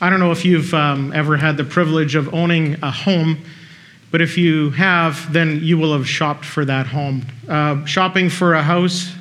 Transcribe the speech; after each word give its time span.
I 0.00 0.10
don't 0.10 0.20
know 0.20 0.30
if 0.30 0.44
you've 0.44 0.72
um, 0.74 1.12
ever 1.12 1.36
had 1.36 1.56
the 1.56 1.64
privilege 1.64 2.14
of 2.14 2.32
owning 2.32 2.76
a 2.84 2.90
home, 2.90 3.42
but 4.12 4.20
if 4.20 4.38
you 4.38 4.70
have, 4.70 5.32
then 5.32 5.58
you 5.60 5.76
will 5.76 5.92
have 5.92 6.08
shopped 6.08 6.44
for 6.44 6.64
that 6.64 6.86
home. 6.86 7.26
Uh, 7.48 7.84
shopping 7.84 8.30
for 8.30 8.54
a 8.54 8.62
house 8.62 9.12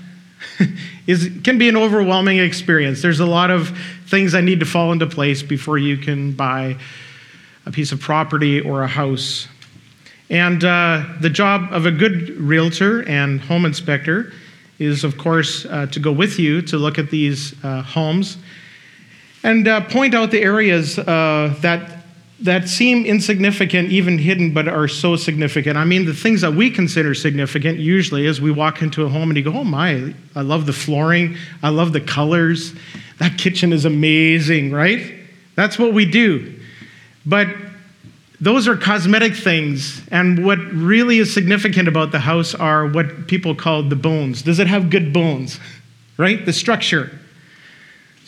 is, 1.07 1.31
can 1.43 1.57
be 1.57 1.67
an 1.67 1.75
overwhelming 1.75 2.37
experience. 2.37 3.01
There's 3.01 3.19
a 3.19 3.25
lot 3.25 3.49
of 3.49 3.75
things 4.05 4.33
that 4.33 4.43
need 4.43 4.59
to 4.59 4.67
fall 4.67 4.91
into 4.91 5.07
place 5.07 5.41
before 5.41 5.79
you 5.79 5.97
can 5.97 6.33
buy 6.33 6.77
a 7.65 7.71
piece 7.71 7.91
of 7.91 7.99
property 7.99 8.61
or 8.61 8.83
a 8.83 8.87
house. 8.87 9.47
And 10.29 10.63
uh, 10.63 11.05
the 11.21 11.29
job 11.31 11.73
of 11.73 11.87
a 11.87 11.91
good 11.91 12.37
realtor 12.37 13.01
and 13.09 13.41
home 13.41 13.65
inspector 13.65 14.31
is, 14.77 15.03
of 15.03 15.17
course, 15.17 15.65
uh, 15.65 15.87
to 15.87 15.99
go 15.99 16.11
with 16.11 16.37
you 16.37 16.61
to 16.61 16.77
look 16.77 16.99
at 16.99 17.09
these 17.09 17.55
uh, 17.63 17.81
homes 17.81 18.37
and 19.47 19.65
uh, 19.65 19.79
point 19.79 20.13
out 20.13 20.29
the 20.29 20.41
areas 20.41 20.99
uh, 20.99 21.55
that 21.61 21.93
that 22.41 22.69
seem 22.69 23.03
insignificant, 23.03 23.89
even 23.89 24.19
hidden, 24.19 24.53
but 24.53 24.67
are 24.67 24.87
so 24.87 25.15
significant. 25.15 25.75
I 25.75 25.85
mean, 25.85 26.05
the 26.05 26.13
things 26.13 26.41
that 26.41 26.53
we 26.53 26.69
consider 26.69 27.15
significant 27.15 27.79
usually 27.79 28.27
as 28.27 28.39
we 28.39 28.51
walk 28.51 28.83
into 28.83 29.05
a 29.05 29.09
home 29.09 29.31
and 29.31 29.37
you 29.37 29.43
go, 29.43 29.53
oh 29.53 29.63
my, 29.63 30.13
I 30.35 30.41
love 30.41 30.67
the 30.67 30.73
flooring, 30.73 31.35
I 31.63 31.69
love 31.69 31.93
the 31.93 32.01
colors, 32.01 32.75
that 33.17 33.39
kitchen 33.39 33.73
is 33.73 33.85
amazing, 33.85 34.71
right? 34.71 35.15
That's 35.55 35.79
what 35.79 35.93
we 35.93 36.05
do. 36.05 36.59
But 37.25 37.47
those 38.39 38.67
are 38.67 38.77
cosmetic 38.77 39.33
things, 39.33 40.03
and 40.11 40.45
what 40.45 40.59
really 40.59 41.17
is 41.17 41.33
significant 41.33 41.87
about 41.87 42.11
the 42.11 42.19
house 42.19 42.53
are 42.53 42.85
what 42.85 43.27
people 43.27 43.55
call 43.55 43.81
the 43.81 43.95
bones. 43.95 44.43
Does 44.43 44.59
it 44.59 44.67
have 44.67 44.91
good 44.91 45.11
bones? 45.11 45.59
Right? 46.17 46.45
The 46.45 46.53
structure. 46.53 47.19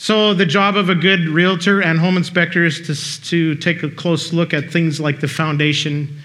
So, 0.02 0.34
the 0.34 0.45
job 0.45 0.77
of 0.77 0.88
a 0.88 0.95
good 0.95 1.27
realtor 1.27 1.81
and 1.81 1.99
home 1.99 2.16
inspector 2.16 2.63
is 2.63 2.80
to, 2.88 2.95
to 3.26 3.55
take 3.55 3.84
a 3.84 3.90
close 3.90 4.31
look 4.31 4.53
at 4.53 4.71
things 4.71 5.01
like 5.01 5.20
the 5.20 5.27
foundation. 5.27 6.21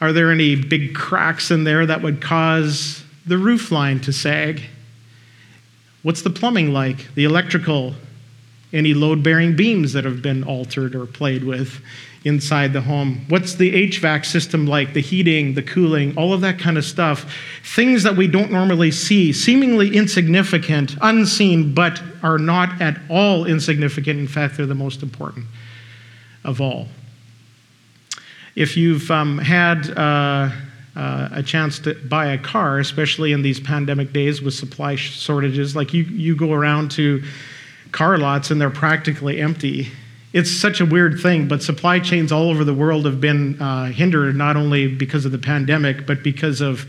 Are 0.00 0.10
there 0.10 0.32
any 0.32 0.56
big 0.56 0.94
cracks 0.94 1.50
in 1.50 1.64
there 1.64 1.84
that 1.84 2.00
would 2.00 2.22
cause 2.22 3.04
the 3.26 3.36
roof 3.36 3.72
line 3.72 4.00
to 4.00 4.12
sag? 4.14 4.62
What's 6.02 6.22
the 6.22 6.30
plumbing 6.30 6.72
like? 6.72 7.14
The 7.14 7.24
electrical? 7.24 7.94
Any 8.72 8.94
load 8.94 9.22
bearing 9.22 9.54
beams 9.54 9.92
that 9.92 10.06
have 10.06 10.22
been 10.22 10.42
altered 10.42 10.94
or 10.94 11.04
played 11.04 11.44
with 11.44 11.78
inside 12.24 12.72
the 12.72 12.80
home? 12.80 13.24
What's 13.28 13.54
the 13.54 13.88
HVAC 13.88 14.24
system 14.24 14.66
like? 14.66 14.94
The 14.94 15.00
heating, 15.00 15.54
the 15.54 15.62
cooling, 15.62 16.16
all 16.16 16.32
of 16.32 16.40
that 16.42 16.58
kind 16.58 16.78
of 16.78 16.84
stuff. 16.84 17.34
Things 17.64 18.02
that 18.04 18.16
we 18.16 18.26
don't 18.28 18.52
normally 18.52 18.90
see, 18.90 19.32
seemingly 19.32 19.96
insignificant, 19.96 20.96
unseen, 21.00 21.74
but 21.74 22.00
are 22.22 22.38
not 22.38 22.80
at 22.80 22.98
all 23.08 23.44
insignificant. 23.44 24.18
In 24.18 24.28
fact, 24.28 24.56
they're 24.56 24.66
the 24.66 24.74
most 24.74 25.02
important 25.02 25.46
of 26.44 26.60
all. 26.60 26.88
If 28.54 28.76
you've 28.76 29.10
um, 29.10 29.38
had 29.38 29.90
uh, 29.96 30.50
uh, 30.94 31.28
a 31.32 31.42
chance 31.42 31.78
to 31.80 31.94
buy 31.94 32.26
a 32.26 32.38
car, 32.38 32.78
especially 32.78 33.32
in 33.32 33.42
these 33.42 33.58
pandemic 33.58 34.12
days 34.12 34.42
with 34.42 34.54
supply 34.54 34.94
shortages, 34.94 35.74
like 35.74 35.94
you, 35.94 36.04
you 36.04 36.36
go 36.36 36.52
around 36.52 36.90
to 36.92 37.22
car 37.92 38.18
lots 38.18 38.50
and 38.50 38.60
they're 38.60 38.70
practically 38.70 39.40
empty 39.40 39.90
it's 40.32 40.50
such 40.50 40.80
a 40.80 40.86
weird 40.86 41.20
thing, 41.20 41.46
but 41.46 41.62
supply 41.62 41.98
chains 41.98 42.32
all 42.32 42.48
over 42.48 42.64
the 42.64 42.74
world 42.74 43.04
have 43.04 43.20
been 43.20 43.60
uh, 43.60 43.86
hindered 43.86 44.34
not 44.34 44.56
only 44.56 44.88
because 44.88 45.24
of 45.24 45.32
the 45.32 45.38
pandemic, 45.38 46.06
but 46.06 46.22
because 46.22 46.60
of 46.60 46.86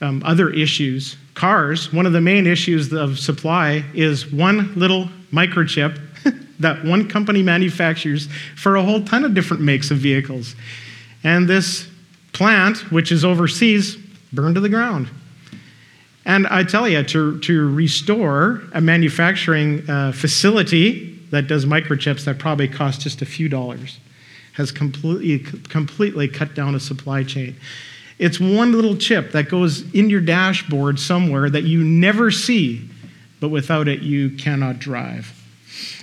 um, 0.00 0.22
other 0.24 0.50
issues. 0.50 1.16
Cars, 1.34 1.92
one 1.92 2.06
of 2.06 2.12
the 2.12 2.20
main 2.20 2.46
issues 2.46 2.92
of 2.92 3.18
supply 3.18 3.84
is 3.94 4.30
one 4.30 4.74
little 4.74 5.08
microchip 5.32 5.98
that 6.60 6.84
one 6.84 7.08
company 7.08 7.42
manufactures 7.42 8.28
for 8.56 8.76
a 8.76 8.82
whole 8.82 9.02
ton 9.02 9.24
of 9.24 9.34
different 9.34 9.62
makes 9.62 9.90
of 9.90 9.98
vehicles. 9.98 10.54
And 11.24 11.48
this 11.48 11.88
plant, 12.32 12.90
which 12.92 13.10
is 13.10 13.24
overseas, 13.24 13.96
burned 14.32 14.54
to 14.56 14.60
the 14.60 14.68
ground. 14.68 15.08
And 16.26 16.46
I 16.48 16.64
tell 16.64 16.88
you, 16.88 17.02
to, 17.04 17.38
to 17.40 17.74
restore 17.74 18.62
a 18.72 18.80
manufacturing 18.80 19.88
uh, 19.88 20.12
facility 20.12 21.15
that 21.36 21.46
does 21.46 21.66
microchips 21.66 22.24
that 22.24 22.38
probably 22.38 22.66
cost 22.66 23.02
just 23.02 23.22
a 23.22 23.26
few 23.26 23.48
dollars 23.48 24.00
has 24.54 24.72
completely, 24.72 25.38
completely 25.68 26.26
cut 26.26 26.54
down 26.54 26.74
a 26.74 26.80
supply 26.80 27.22
chain. 27.22 27.54
It's 28.18 28.40
one 28.40 28.72
little 28.72 28.96
chip 28.96 29.32
that 29.32 29.50
goes 29.50 29.82
in 29.92 30.08
your 30.08 30.22
dashboard 30.22 30.98
somewhere 30.98 31.50
that 31.50 31.64
you 31.64 31.84
never 31.84 32.30
see, 32.30 32.88
but 33.38 33.50
without 33.50 33.86
it, 33.86 34.00
you 34.00 34.30
cannot 34.30 34.78
drive. 34.78 35.34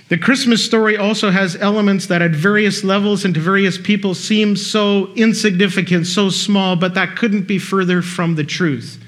The 0.08 0.18
Christmas 0.18 0.64
story 0.64 0.96
also 0.96 1.30
has 1.30 1.56
elements 1.56 2.06
that, 2.06 2.22
at 2.22 2.30
various 2.30 2.84
levels 2.84 3.24
and 3.24 3.34
to 3.34 3.40
various 3.40 3.76
people, 3.76 4.14
seem 4.14 4.54
so 4.54 5.12
insignificant, 5.14 6.06
so 6.06 6.30
small, 6.30 6.76
but 6.76 6.94
that 6.94 7.16
couldn't 7.16 7.48
be 7.48 7.58
further 7.58 8.02
from 8.02 8.36
the 8.36 8.44
truth. 8.44 9.02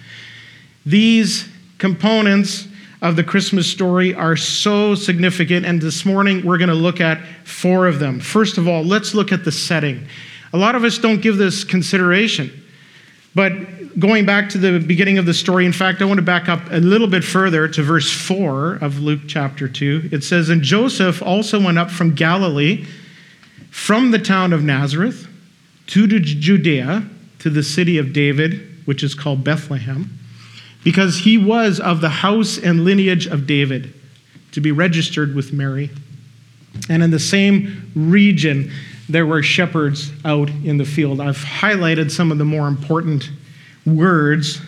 These 0.85 1.49
components 1.79 2.67
of 3.03 3.17
the 3.17 3.25
Christmas 3.25 3.71
story 3.71 4.15
are 4.15 4.37
so 4.37 4.95
significant, 4.95 5.67
and 5.67 5.81
this 5.81 6.05
morning 6.05 6.45
we're 6.45 6.59
going 6.59 6.69
to 6.69 6.75
look 6.75 7.01
at 7.01 7.21
four 7.45 7.87
of 7.87 7.99
them. 7.99 8.21
First 8.21 8.59
of 8.59 8.67
all, 8.67 8.83
let's 8.83 9.15
look 9.15 9.33
at 9.33 9.45
the 9.45 9.53
setting. 9.53 10.07
A 10.53 10.57
lot 10.57 10.75
of 10.75 10.85
us 10.85 10.99
don't 10.99 11.21
give 11.21 11.37
this 11.37 11.63
consideration, 11.63 12.51
but 13.35 13.99
going 13.99 14.25
back 14.25 14.49
to 14.51 14.59
the 14.59 14.79
beginning 14.79 15.19
of 15.19 15.27
the 15.27 15.35
story, 15.35 15.67
in 15.67 15.73
fact, 15.73 16.01
I 16.01 16.07
want 16.07 16.19
to 16.19 16.23
back 16.23 16.49
up 16.49 16.61
a 16.71 16.79
little 16.79 17.07
bit 17.07 17.23
further 17.23 17.69
to 17.69 17.83
verse 17.83 18.11
4 18.11 18.77
of 18.77 19.01
Luke 19.01 19.23
chapter 19.27 19.69
2. 19.69 20.09
It 20.13 20.25
says, 20.25 20.49
And 20.49 20.63
Joseph 20.63 21.23
also 21.23 21.61
went 21.61 21.79
up 21.79 21.91
from 21.91 22.15
Galilee, 22.15 22.87
from 23.71 24.11
the 24.11 24.19
town 24.19 24.55
of 24.55 24.65
Nazareth, 24.65 25.29
to 25.89 26.07
Judea, 26.07 27.07
to 27.41 27.51
the 27.51 27.63
city 27.63 27.99
of 27.99 28.15
David, 28.15 28.87
which 28.87 29.03
is 29.03 29.15
called 29.15 29.45
Bethlehem 29.45 30.19
because 30.87 31.19
he 31.19 31.37
was 31.37 31.81
of 31.81 32.01
the 32.01 32.09
house 32.09 32.59
and 32.59 32.85
lineage 32.85 33.27
of 33.27 33.45
David 33.45 33.93
to 34.53 34.61
be 34.61 34.71
registered 34.71 35.35
with 35.35 35.53
Mary. 35.53 35.91
And 36.89 37.03
in 37.03 37.11
the 37.11 37.19
same 37.19 37.91
region, 37.97 38.71
there 39.09 39.27
were 39.27 39.43
shepherds 39.43 40.13
out 40.25 40.49
in 40.49 40.77
the 40.77 40.85
field. 40.85 41.21
I've 41.21 41.39
highlighted 41.39 42.13
some 42.13 42.31
of 42.31 42.39
the 42.39 42.45
more 42.45 42.69
important 42.69 43.31
words 43.85 44.61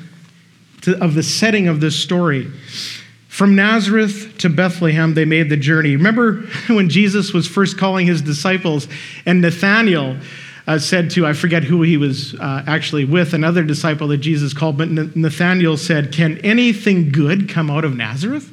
to, 0.83 1.01
of 1.01 1.15
the 1.15 1.23
setting 1.23 1.69
of 1.69 1.81
this 1.81 1.95
story. 1.95 2.51
From 3.29 3.55
Nazareth 3.55 4.39
to 4.39 4.49
Bethlehem, 4.49 5.15
they 5.15 5.25
made 5.25 5.49
the 5.49 5.57
journey. 5.57 5.95
Remember 5.95 6.41
when 6.67 6.89
Jesus 6.89 7.33
was 7.33 7.47
first 7.47 7.79
calling 7.79 8.09
his 8.09 8.23
disciples, 8.23 8.89
and 9.25 9.41
Nathanael 9.41 10.17
uh, 10.69 10.79
said 10.79 11.11
to, 11.11 11.25
I 11.25 11.33
forget 11.33 11.65
who 11.65 11.81
he 11.81 11.97
was 11.97 12.35
uh, 12.35 12.63
actually 12.67 13.07
with, 13.07 13.33
another 13.33 13.65
disciple 13.65 14.07
that 14.09 14.19
Jesus 14.19 14.53
called, 14.53 14.77
but 14.77 14.91
Nathanael 14.91 15.79
said, 15.79 16.13
Can 16.13 16.37
anything 16.45 17.11
good 17.11 17.49
come 17.49 17.71
out 17.71 17.87
of 17.87 17.97
Nazareth? 17.97 18.53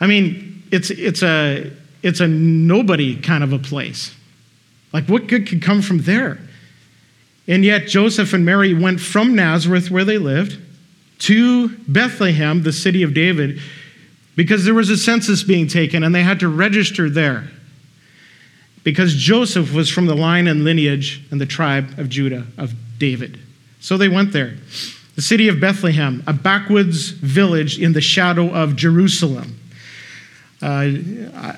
I 0.00 0.08
mean, 0.08 0.64
it's, 0.72 0.90
it's, 0.90 1.22
a, 1.22 1.70
it's 2.02 2.18
a 2.18 2.26
nobody 2.26 3.16
kind 3.16 3.44
of 3.44 3.52
a 3.52 3.60
place. 3.60 4.12
Like, 4.92 5.06
what 5.06 5.28
good 5.28 5.46
could 5.46 5.62
come 5.62 5.80
from 5.80 5.98
there? 5.98 6.40
And 7.46 7.64
yet, 7.64 7.86
Joseph 7.86 8.32
and 8.32 8.44
Mary 8.44 8.74
went 8.74 9.00
from 9.00 9.36
Nazareth, 9.36 9.88
where 9.88 10.04
they 10.04 10.18
lived, 10.18 10.58
to 11.20 11.68
Bethlehem, 11.86 12.64
the 12.64 12.72
city 12.72 13.04
of 13.04 13.14
David, 13.14 13.60
because 14.34 14.64
there 14.64 14.74
was 14.74 14.90
a 14.90 14.96
census 14.96 15.44
being 15.44 15.68
taken 15.68 16.02
and 16.02 16.12
they 16.12 16.24
had 16.24 16.40
to 16.40 16.48
register 16.48 17.08
there 17.08 17.50
because 18.84 19.14
Joseph 19.14 19.74
was 19.74 19.90
from 19.90 20.06
the 20.06 20.14
line 20.14 20.46
and 20.46 20.62
lineage 20.62 21.24
and 21.30 21.40
the 21.40 21.46
tribe 21.46 21.98
of 21.98 22.08
Judah, 22.08 22.46
of 22.56 22.74
David. 22.98 23.40
So 23.80 23.96
they 23.96 24.08
went 24.08 24.32
there. 24.32 24.54
The 25.16 25.22
city 25.22 25.48
of 25.48 25.60
Bethlehem, 25.60 26.22
a 26.26 26.32
backwoods 26.32 27.10
village 27.10 27.80
in 27.80 27.92
the 27.92 28.00
shadow 28.00 28.52
of 28.52 28.76
Jerusalem. 28.76 29.58
Uh, 30.62 30.90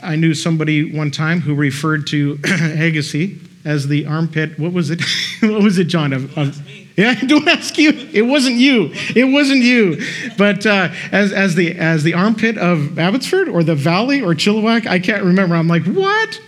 I 0.03 0.17
knew 0.17 0.35
somebody 0.35 0.97
one 0.97 1.11
time 1.11 1.41
who 1.41 1.55
referred 1.55 2.07
to 2.09 2.39
Agassiz 2.45 3.39
as 3.65 3.89
the 3.89 4.07
armpit. 4.07 4.59
What 4.59 4.73
was 4.73 4.91
it? 4.91 5.03
what 5.43 5.63
was 5.63 5.79
it, 5.79 5.85
John? 5.85 6.13
Of, 6.13 6.37
of, 6.39 6.61
yeah, 6.97 7.15
don't 7.27 7.47
ask 7.49 7.77
you. 7.79 7.91
It 8.13 8.23
wasn't 8.23 8.57
you. 8.57 8.91
It 9.15 9.25
wasn't 9.25 9.63
you. 9.63 10.03
But 10.39 10.65
uh, 10.65 10.89
as, 11.13 11.33
as, 11.33 11.55
the, 11.55 11.77
as 11.77 12.03
the 12.03 12.15
armpit 12.15 12.57
of 12.59 12.99
Abbotsford 12.99 13.49
or 13.49 13.63
the 13.63 13.75
valley 13.75 14.23
or 14.23 14.35
Chilliwack, 14.35 14.87
I 14.87 14.99
can't 14.99 15.25
remember. 15.25 15.57
I'm 15.57 15.69
like, 15.69 15.85
what? 15.85 16.41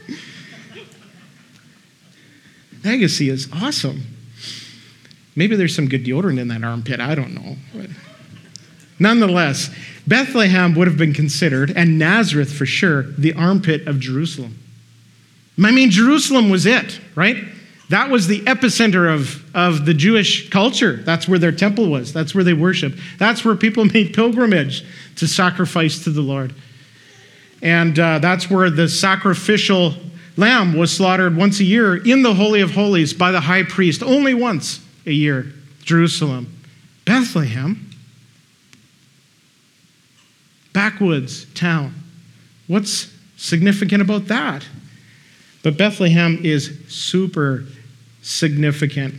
Agassiz 2.84 3.46
is 3.46 3.52
awesome. 3.52 4.02
Maybe 5.36 5.56
there's 5.56 5.74
some 5.74 5.88
good 5.88 6.04
deodorant 6.04 6.40
in 6.40 6.48
that 6.48 6.64
armpit. 6.64 7.00
I 7.00 7.14
don't 7.14 7.34
know. 7.34 7.56
But 7.74 7.90
nonetheless, 8.98 9.70
Bethlehem 10.06 10.74
would 10.74 10.88
have 10.88 10.96
been 10.96 11.14
considered, 11.14 11.72
and 11.76 11.98
Nazareth 11.98 12.52
for 12.52 12.66
sure, 12.66 13.02
the 13.02 13.34
armpit 13.34 13.86
of 13.86 14.00
Jerusalem. 14.00 14.58
I 15.62 15.70
mean, 15.70 15.90
Jerusalem 15.90 16.50
was 16.50 16.66
it, 16.66 17.00
right? 17.14 17.36
That 17.90 18.10
was 18.10 18.26
the 18.26 18.40
epicenter 18.40 19.12
of, 19.12 19.44
of 19.56 19.86
the 19.86 19.94
Jewish 19.94 20.50
culture. 20.50 20.96
That's 20.96 21.26
where 21.26 21.38
their 21.38 21.52
temple 21.52 21.90
was. 21.90 22.12
That's 22.12 22.34
where 22.34 22.44
they 22.44 22.52
worshiped. 22.52 22.98
That's 23.18 23.44
where 23.44 23.54
people 23.54 23.84
made 23.94 24.14
pilgrimage 24.14 24.84
to 25.16 25.26
sacrifice 25.26 26.04
to 26.04 26.10
the 26.10 26.20
Lord. 26.20 26.54
And 27.62 27.98
uh, 27.98 28.18
that's 28.20 28.50
where 28.50 28.70
the 28.70 28.88
sacrificial 28.88 29.94
lamb 30.38 30.74
was 30.74 30.96
slaughtered 30.96 31.36
once 31.36 31.60
a 31.60 31.64
year 31.64 31.96
in 31.96 32.22
the 32.22 32.32
Holy 32.32 32.60
of 32.60 32.70
Holies 32.70 33.12
by 33.12 33.32
the 33.32 33.40
high 33.40 33.64
priest, 33.64 34.02
only 34.02 34.32
once 34.32 34.80
a 35.04 35.12
year. 35.12 35.52
Jerusalem. 35.82 36.54
Bethlehem, 37.04 37.90
backwoods 40.74 41.46
town. 41.54 41.94
What's 42.66 43.10
significant 43.36 44.02
about 44.02 44.26
that? 44.28 44.66
But 45.62 45.78
Bethlehem 45.78 46.38
is 46.44 46.78
super 46.88 47.64
significant. 48.20 49.14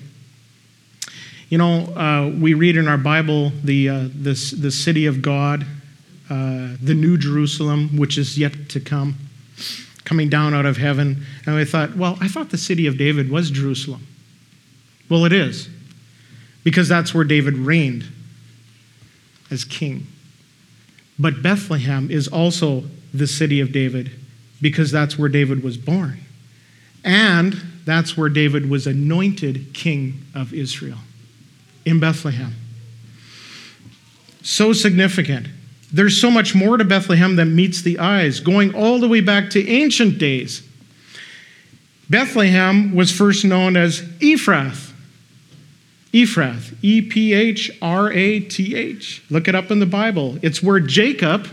You 1.50 1.57
know, 1.57 1.86
uh, 1.95 2.31
we 2.39 2.54
read 2.54 2.77
in 2.77 2.88
our 2.88 2.98
Bible 2.98 3.51
the, 3.63 3.89
uh, 3.89 4.07
this, 4.13 4.51
the 4.51 4.69
city 4.69 5.07
of 5.07 5.24
God, 5.24 5.65
uh, 6.30 6.75
the 6.80 6.94
New 6.94 7.18
Jerusalem, 7.18 7.98
which 7.98 8.19
is 8.19 8.38
yet 8.38 8.69
to 8.69 8.80
come, 8.80 9.15
coming 10.06 10.30
down 10.30 10.54
out 10.54 10.66
of 10.66 10.78
heaven. 10.78 11.24
And 11.46 11.56
we 11.56 11.66
thought, 11.66 11.96
well, 11.96 12.18
I 12.19 12.28
thought 12.28 12.50
the 12.50 12.57
city 12.57 12.88
of 12.88 12.98
David 12.98 13.30
was 13.30 13.51
Jerusalem. 13.51 14.07
Well, 15.10 15.25
it 15.25 15.34
is, 15.34 15.69
because 16.63 16.88
that's 16.88 17.13
where 17.13 17.24
David 17.24 17.56
reigned 17.56 18.06
as 19.51 19.63
king. 19.63 20.07
But 21.18 21.42
Bethlehem 21.42 22.10
is 22.12 22.28
also 22.28 22.84
the 23.13 23.28
city 23.28 23.60
of 23.60 23.72
David, 23.72 24.12
because 24.62 24.92
that's 24.92 25.18
where 25.18 25.30
David 25.30 25.63
was 25.63 25.78
born. 25.78 26.19
And 27.04 27.54
that's 27.86 28.16
where 28.16 28.30
David 28.30 28.69
was 28.69 28.86
anointed 28.86 29.74
king 29.74 30.25
of 30.36 30.54
Israel 30.54 31.00
in 31.86 32.00
Bethlehem. 32.00 32.54
So 34.42 34.74
significant. 34.74 35.48
There's 35.91 36.19
so 36.19 36.30
much 36.30 36.53
more 36.53 36.77
to 36.77 36.86
Bethlehem 36.86 37.36
than 37.36 37.56
meets 37.56 37.81
the 37.81 38.00
eyes, 38.00 38.39
going 38.39 38.75
all 38.75 39.00
the 39.00 39.07
way 39.07 39.21
back 39.21 39.50
to 39.51 39.68
ancient 39.68 40.19
days. 40.19 40.62
Bethlehem 42.09 42.95
was 42.95 43.12
first 43.12 43.45
known 43.45 43.75
as 43.75 44.01
Ephrath. 44.19 44.91
Ephrath, 46.13 46.75
E 46.81 47.01
P 47.01 47.33
H 47.33 47.69
R 47.81 48.12
A 48.12 48.39
T 48.39 48.75
H. 48.75 49.24
Look 49.30 49.47
it 49.47 49.56
up 49.56 49.69
in 49.69 49.80
the 49.80 49.86
Bible. 49.86 50.39
It's 50.41 50.63
where 50.63 50.80
Jacob, 50.80 51.47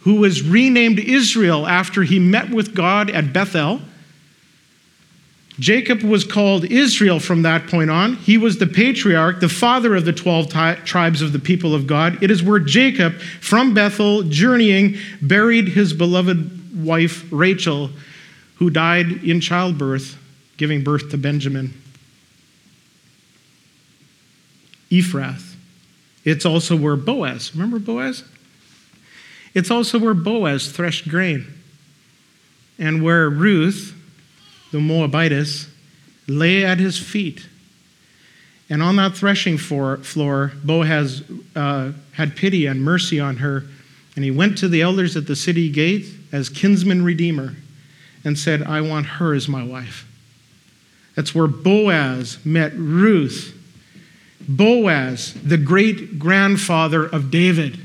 who 0.00 0.16
was 0.16 0.42
renamed 0.42 0.98
Israel 0.98 1.66
after 1.66 2.02
he 2.02 2.18
met 2.18 2.50
with 2.50 2.74
God 2.74 3.08
at 3.10 3.32
Bethel, 3.32 3.80
Jacob 5.58 6.02
was 6.02 6.24
called 6.24 6.64
Israel 6.64 7.20
from 7.20 7.42
that 7.42 7.66
point 7.66 7.90
on. 7.90 8.16
He 8.16 8.38
was 8.38 8.58
the 8.58 8.66
patriarch, 8.66 9.40
the 9.40 9.48
father 9.48 9.94
of 9.94 10.04
the 10.04 10.12
12 10.12 10.48
tribes 10.84 11.20
of 11.20 11.32
the 11.32 11.38
people 11.38 11.74
of 11.74 11.86
God. 11.86 12.22
It 12.22 12.30
is 12.30 12.42
where 12.42 12.58
Jacob, 12.58 13.20
from 13.40 13.74
Bethel, 13.74 14.22
journeying, 14.22 14.96
buried 15.20 15.68
his 15.68 15.92
beloved 15.92 16.84
wife 16.84 17.26
Rachel, 17.30 17.90
who 18.56 18.70
died 18.70 19.24
in 19.24 19.40
childbirth, 19.40 20.16
giving 20.56 20.82
birth 20.82 21.10
to 21.10 21.18
Benjamin. 21.18 21.74
Ephrath. 24.90 25.54
It's 26.24 26.46
also 26.46 26.76
where 26.76 26.96
Boaz, 26.96 27.54
remember 27.54 27.78
Boaz? 27.78 28.24
It's 29.54 29.70
also 29.70 29.98
where 29.98 30.14
Boaz 30.14 30.70
threshed 30.70 31.08
grain 31.08 31.46
and 32.78 33.02
where 33.02 33.28
Ruth, 33.28 33.94
the 34.72 34.80
Moabitess, 34.80 35.68
lay 36.26 36.64
at 36.64 36.78
his 36.78 36.98
feet. 36.98 37.46
And 38.68 38.82
on 38.82 38.96
that 38.96 39.14
threshing 39.14 39.58
floor, 39.58 40.52
Boaz 40.64 41.22
uh, 41.54 41.92
had 42.12 42.36
pity 42.36 42.66
and 42.66 42.82
mercy 42.82 43.20
on 43.20 43.36
her. 43.36 43.64
And 44.16 44.24
he 44.24 44.30
went 44.30 44.58
to 44.58 44.68
the 44.68 44.82
elders 44.82 45.16
at 45.16 45.26
the 45.26 45.36
city 45.36 45.70
gate 45.70 46.06
as 46.32 46.48
kinsman 46.48 47.04
redeemer 47.04 47.54
and 48.24 48.38
said, 48.38 48.62
I 48.62 48.80
want 48.80 49.06
her 49.06 49.34
as 49.34 49.48
my 49.48 49.62
wife. 49.62 50.06
That's 51.14 51.34
where 51.34 51.46
Boaz 51.46 52.38
met 52.44 52.72
Ruth. 52.74 53.58
Boaz, 54.48 55.34
the 55.44 55.58
great 55.58 56.18
grandfather 56.18 57.04
of 57.04 57.30
David. 57.30 57.78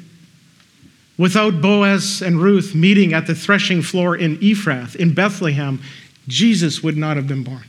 Without 1.17 1.61
Boaz 1.61 2.21
and 2.21 2.41
Ruth 2.41 2.75
meeting 2.75 3.13
at 3.13 3.27
the 3.27 3.35
threshing 3.35 3.81
floor 3.81 4.15
in 4.15 4.37
Ephrath, 4.37 4.95
in 4.95 5.13
Bethlehem, 5.13 5.81
Jesus 6.27 6.83
would 6.83 6.97
not 6.97 7.17
have 7.17 7.27
been 7.27 7.43
born. 7.43 7.63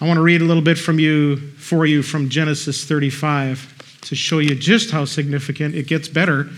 I 0.00 0.06
want 0.06 0.18
to 0.18 0.22
read 0.22 0.40
a 0.40 0.44
little 0.44 0.62
bit 0.62 0.78
from 0.78 0.98
you 0.98 1.36
for 1.52 1.86
you 1.86 2.02
from 2.02 2.28
Genesis 2.28 2.84
35 2.84 4.00
to 4.02 4.14
show 4.14 4.38
you 4.38 4.54
just 4.54 4.90
how 4.90 5.04
significant 5.04 5.74
it 5.74 5.86
gets 5.86 6.08
better 6.08 6.48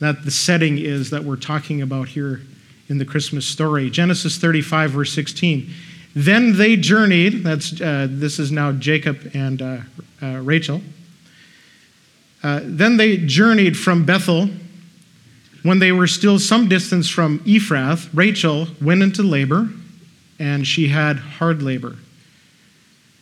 that 0.00 0.24
the 0.24 0.30
setting 0.30 0.78
is 0.78 1.10
that 1.10 1.24
we're 1.24 1.36
talking 1.36 1.80
about 1.80 2.08
here 2.08 2.42
in 2.88 2.98
the 2.98 3.04
Christmas 3.04 3.46
story. 3.46 3.88
Genesis 3.88 4.36
35 4.36 4.90
verse 4.90 5.12
16. 5.12 5.70
Then 6.14 6.58
they 6.58 6.76
journeyed, 6.76 7.44
that's 7.44 7.80
uh, 7.80 8.06
this 8.10 8.38
is 8.38 8.52
now 8.52 8.72
Jacob 8.72 9.30
and 9.32 9.62
uh, 9.62 9.78
uh, 10.20 10.40
Rachel. 10.42 10.82
Uh, 12.42 12.60
then 12.64 12.96
they 12.96 13.16
journeyed 13.16 13.78
from 13.78 14.04
Bethel 14.04 14.50
when 15.62 15.78
they 15.78 15.92
were 15.92 16.06
still 16.06 16.38
some 16.38 16.68
distance 16.68 17.08
from 17.08 17.38
Ephrath, 17.40 18.08
Rachel 18.12 18.68
went 18.80 19.02
into 19.02 19.22
labor, 19.22 19.68
and 20.38 20.66
she 20.66 20.88
had 20.88 21.18
hard 21.18 21.62
labor. 21.62 21.96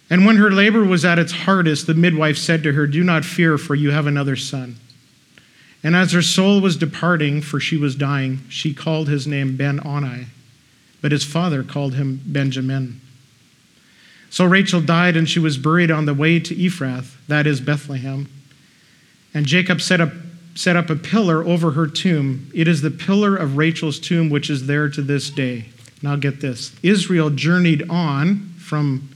And 0.08 0.26
when 0.26 0.36
her 0.36 0.50
labor 0.50 0.82
was 0.82 1.04
at 1.04 1.18
its 1.18 1.32
hardest, 1.32 1.86
the 1.86 1.94
midwife 1.94 2.36
said 2.36 2.62
to 2.64 2.72
her, 2.72 2.86
Do 2.86 3.04
not 3.04 3.24
fear, 3.24 3.58
for 3.58 3.74
you 3.74 3.90
have 3.90 4.06
another 4.06 4.36
son. 4.36 4.76
And 5.82 5.94
as 5.94 6.12
her 6.12 6.22
soul 6.22 6.60
was 6.60 6.76
departing, 6.76 7.42
for 7.42 7.60
she 7.60 7.76
was 7.76 7.94
dying, 7.94 8.40
she 8.48 8.74
called 8.74 9.08
his 9.08 9.26
name 9.26 9.56
Ben 9.56 9.80
Oni, 9.86 10.26
but 11.00 11.12
his 11.12 11.24
father 11.24 11.62
called 11.62 11.94
him 11.94 12.20
Benjamin. 12.26 13.00
So 14.30 14.44
Rachel 14.44 14.80
died, 14.80 15.16
and 15.16 15.28
she 15.28 15.38
was 15.38 15.58
buried 15.58 15.90
on 15.90 16.06
the 16.06 16.14
way 16.14 16.40
to 16.40 16.54
Ephrath, 16.54 17.16
that 17.28 17.46
is 17.46 17.60
Bethlehem. 17.60 18.28
And 19.32 19.46
Jacob 19.46 19.80
set 19.80 20.00
up 20.00 20.12
set 20.54 20.76
up 20.76 20.90
a 20.90 20.96
pillar 20.96 21.44
over 21.44 21.72
her 21.72 21.86
tomb. 21.86 22.50
It 22.54 22.68
is 22.68 22.82
the 22.82 22.90
pillar 22.90 23.36
of 23.36 23.56
Rachel's 23.56 23.98
tomb, 23.98 24.30
which 24.30 24.50
is 24.50 24.66
there 24.66 24.88
to 24.88 25.02
this 25.02 25.30
day. 25.30 25.66
Now 26.02 26.16
get 26.16 26.40
this 26.40 26.74
Israel 26.82 27.30
journeyed 27.30 27.88
on 27.90 28.54
from 28.58 29.08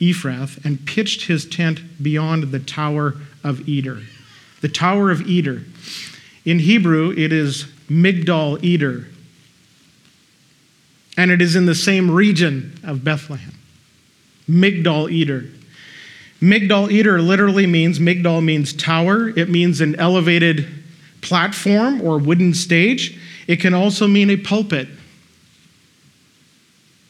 Ephrath 0.00 0.64
and 0.64 0.84
pitched 0.86 1.26
his 1.26 1.46
tent 1.46 2.02
beyond 2.02 2.44
the 2.44 2.58
Tower 2.58 3.16
of 3.44 3.68
Eder. 3.68 4.02
The 4.60 4.68
Tower 4.68 5.10
of 5.10 5.28
Eder. 5.28 5.62
In 6.44 6.58
Hebrew, 6.58 7.12
it 7.16 7.32
is 7.32 7.66
Migdal 7.88 8.62
Eder. 8.64 9.06
And 11.16 11.30
it 11.30 11.42
is 11.42 11.54
in 11.54 11.66
the 11.66 11.74
same 11.74 12.10
region 12.10 12.78
of 12.82 13.04
Bethlehem. 13.04 13.54
Migdal 14.48 15.10
Eder. 15.12 15.44
Migdal 16.42 16.92
Eder 16.92 17.22
literally 17.22 17.68
means, 17.68 18.00
Migdal 18.00 18.42
means 18.42 18.72
tower. 18.72 19.28
It 19.38 19.48
means 19.48 19.80
an 19.80 19.94
elevated 19.94 20.66
platform 21.20 22.02
or 22.02 22.18
wooden 22.18 22.52
stage. 22.52 23.16
It 23.46 23.60
can 23.60 23.74
also 23.74 24.08
mean 24.08 24.28
a 24.28 24.36
pulpit. 24.36 24.88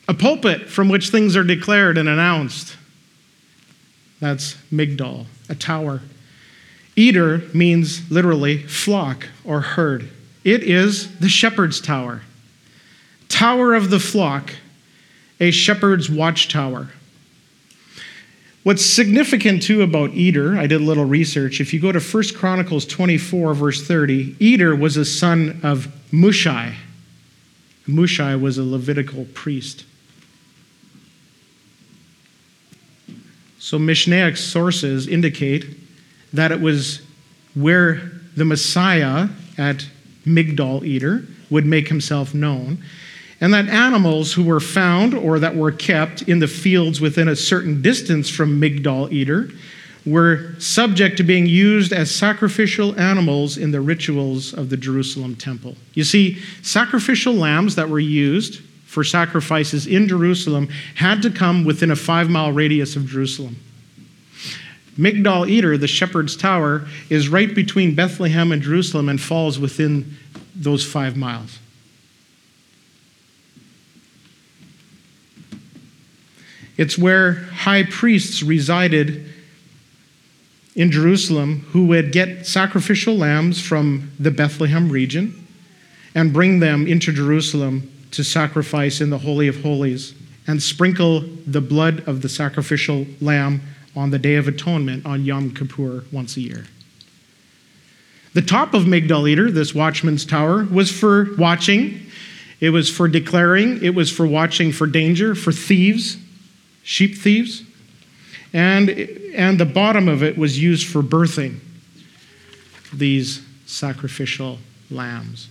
A 0.07 0.12
pulpit 0.12 0.69
from 0.69 0.91
which 0.91 1.09
things 1.09 1.35
are 1.35 1.45
declared 1.45 1.97
and 1.97 2.11
announced. 2.11 2.77
That's 4.21 4.57
Migdal, 4.71 5.25
a 5.49 5.55
tower. 5.55 6.03
Eder 6.95 7.39
means 7.55 8.11
literally 8.11 8.59
flock 8.59 9.29
or 9.45 9.62
herd. 9.62 10.11
It 10.45 10.62
is 10.62 11.19
the 11.21 11.31
shepherd's 11.31 11.81
tower. 11.81 12.21
Tower 13.31 13.75
of 13.75 13.89
the 13.89 13.99
flock, 13.99 14.53
a 15.41 15.51
shepherd's 15.51 16.11
watchtower. 16.11 16.91
What's 18.62 18.87
significant 18.87 19.62
too 19.62 19.83
about 19.83 20.12
Eder, 20.12 20.57
I 20.57 20.69
did 20.69 20.81
a 20.81 20.85
little 20.85 21.04
research. 21.04 21.61
If 21.61 21.75
you 21.75 21.81
go 21.81 21.90
to 21.90 21.99
1 21.99 22.25
Chronicles 22.37 22.87
24, 22.87 23.54
verse 23.54 23.87
30, 23.87 24.37
Eder 24.40 24.76
was 24.76 24.97
a 24.97 25.04
son 25.04 25.61
of 25.64 25.88
Mushai. 26.12 26.75
Mushai 27.88 28.40
was 28.40 28.59
a 28.59 28.62
Levitical 28.62 29.26
priest. 29.35 29.85
So 33.59 33.78
Mishnaic 33.78 34.37
sources 34.37 35.09
indicate 35.09 35.66
that 36.33 36.52
it 36.52 36.61
was 36.61 37.02
where 37.54 38.12
the 38.37 38.45
Messiah 38.45 39.28
at 39.59 39.87
Migdal 40.25 40.87
Eder 40.87 41.25
would 41.50 41.66
make 41.66 41.88
himself 41.88 42.33
known 42.33 42.83
and 43.42 43.52
that 43.52 43.68
animals 43.68 44.32
who 44.32 44.44
were 44.44 44.61
found 44.61 45.14
or 45.14 45.40
that 45.40 45.56
were 45.56 45.72
kept 45.72 46.22
in 46.22 46.38
the 46.38 46.46
fields 46.46 47.00
within 47.00 47.26
a 47.26 47.34
certain 47.34 47.82
distance 47.82 48.30
from 48.30 48.61
Migdal 48.61 49.12
Eder 49.12 49.49
were 50.06 50.54
subject 50.61 51.16
to 51.16 51.25
being 51.25 51.46
used 51.46 51.92
as 51.92 52.14
sacrificial 52.14 52.99
animals 52.99 53.58
in 53.58 53.72
the 53.72 53.80
rituals 53.80 54.54
of 54.54 54.70
the 54.70 54.76
Jerusalem 54.76 55.34
temple. 55.34 55.76
You 55.94 56.04
see, 56.04 56.40
sacrificial 56.62 57.34
lambs 57.34 57.75
that 57.75 57.88
were 57.88 57.99
used 57.99 58.61
for 58.87 59.02
sacrifices 59.02 59.88
in 59.88 60.06
Jerusalem 60.06 60.68
had 60.94 61.20
to 61.22 61.30
come 61.30 61.64
within 61.64 61.90
a 61.90 61.96
five 61.96 62.30
mile 62.30 62.52
radius 62.52 62.94
of 62.94 63.06
Jerusalem. 63.06 63.56
Migdal 64.96 65.50
Eder, 65.50 65.76
the 65.76 65.88
shepherd's 65.88 66.37
tower, 66.37 66.87
is 67.11 67.28
right 67.28 67.52
between 67.52 67.96
Bethlehem 67.96 68.52
and 68.52 68.62
Jerusalem 68.62 69.08
and 69.08 69.20
falls 69.20 69.58
within 69.58 70.16
those 70.54 70.84
five 70.84 71.16
miles. 71.16 71.58
It's 76.83 76.99
where 76.99 77.35
high 77.35 77.85
priests 77.85 78.43
resided 78.43 79.25
in 80.75 80.91
Jerusalem 80.91 81.61
who 81.71 81.87
would 81.87 82.11
get 82.11 82.45
sacrificial 82.45 83.17
lambs 83.17 83.62
from 83.62 84.11
the 84.19 84.33
Bethlehem 84.33 84.91
region 84.91 85.47
and 86.12 86.33
bring 86.33 86.59
them 86.59 86.89
into 86.89 87.12
Jerusalem 87.12 87.89
to 88.11 88.25
sacrifice 88.25 89.01
in 89.01 89.11
the 89.11 89.19
Holy 89.19 89.47
of 89.47 89.62
Holies 89.62 90.12
and 90.49 90.61
sprinkle 90.61 91.21
the 91.47 91.61
blood 91.61 92.03
of 92.09 92.21
the 92.21 92.29
sacrificial 92.29 93.07
lamb 93.21 93.62
on 93.95 94.11
the 94.11 94.19
Day 94.19 94.35
of 94.35 94.49
Atonement 94.49 95.07
on 95.07 95.25
Yom 95.25 95.55
Kippur 95.55 96.03
once 96.11 96.37
a 96.37 96.41
year. 96.41 96.65
The 98.35 98.43
top 98.43 98.75
of 98.75 98.87
Migdal 98.87 99.31
Eder, 99.31 99.53
this 99.53 99.73
watchman's 99.73 100.25
tower, 100.25 100.65
was 100.65 100.91
for 100.91 101.33
watching, 101.39 102.05
it 102.59 102.71
was 102.71 102.91
for 102.91 103.07
declaring, 103.07 103.81
it 103.85 103.95
was 103.95 104.11
for 104.11 104.27
watching 104.27 104.73
for 104.73 104.89
danger, 104.89 105.37
for 105.37 105.53
thieves, 105.53 106.17
sheep 106.83 107.17
thieves. 107.17 107.65
And, 108.53 108.91
and 109.35 109.59
the 109.59 109.65
bottom 109.65 110.09
of 110.09 110.23
it 110.23 110.37
was 110.37 110.62
used 110.62 110.87
for 110.87 111.03
birthing 111.03 111.61
these 112.93 113.43
sacrificial 113.67 114.59
lambs. 114.91 115.49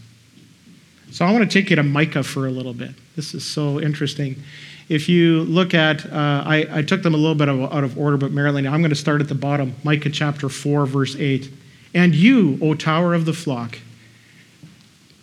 So 1.12 1.26
I 1.26 1.32
want 1.32 1.50
to 1.50 1.60
take 1.62 1.70
you 1.70 1.76
to 1.76 1.84
Micah 1.84 2.24
for 2.24 2.48
a 2.48 2.52
little 2.52 2.74
bit. 2.74 2.92
This 3.16 3.34
is 3.34 3.44
so 3.44 3.82
interesting. 3.82 4.42
If 4.88 5.10
you 5.10 5.42
look 5.44 5.74
at, 5.74 6.06
uh, 6.06 6.44
I, 6.46 6.68
I, 6.70 6.82
took 6.84 7.02
them 7.02 7.14
a 7.14 7.18
little 7.18 7.36
bit 7.36 7.50
of, 7.50 7.74
out 7.74 7.84
of 7.84 7.98
order, 7.98 8.18
but 8.18 8.32
Marilyn, 8.32 8.68
I'm 8.68 8.82
going 8.82 8.92
to 8.92 8.96
start 8.96 9.22
at 9.22 9.28
the 9.28 9.36
bottom. 9.36 9.76
Micah 9.84 10.10
chapter 10.10 10.48
4, 10.48 10.86
verse 10.86 11.16
8. 11.16 11.52
And 11.94 12.16
you, 12.16 12.58
O 12.62 12.74
tower 12.74 13.14
of 13.14 13.26
the 13.26 13.34
flock, 13.34 13.80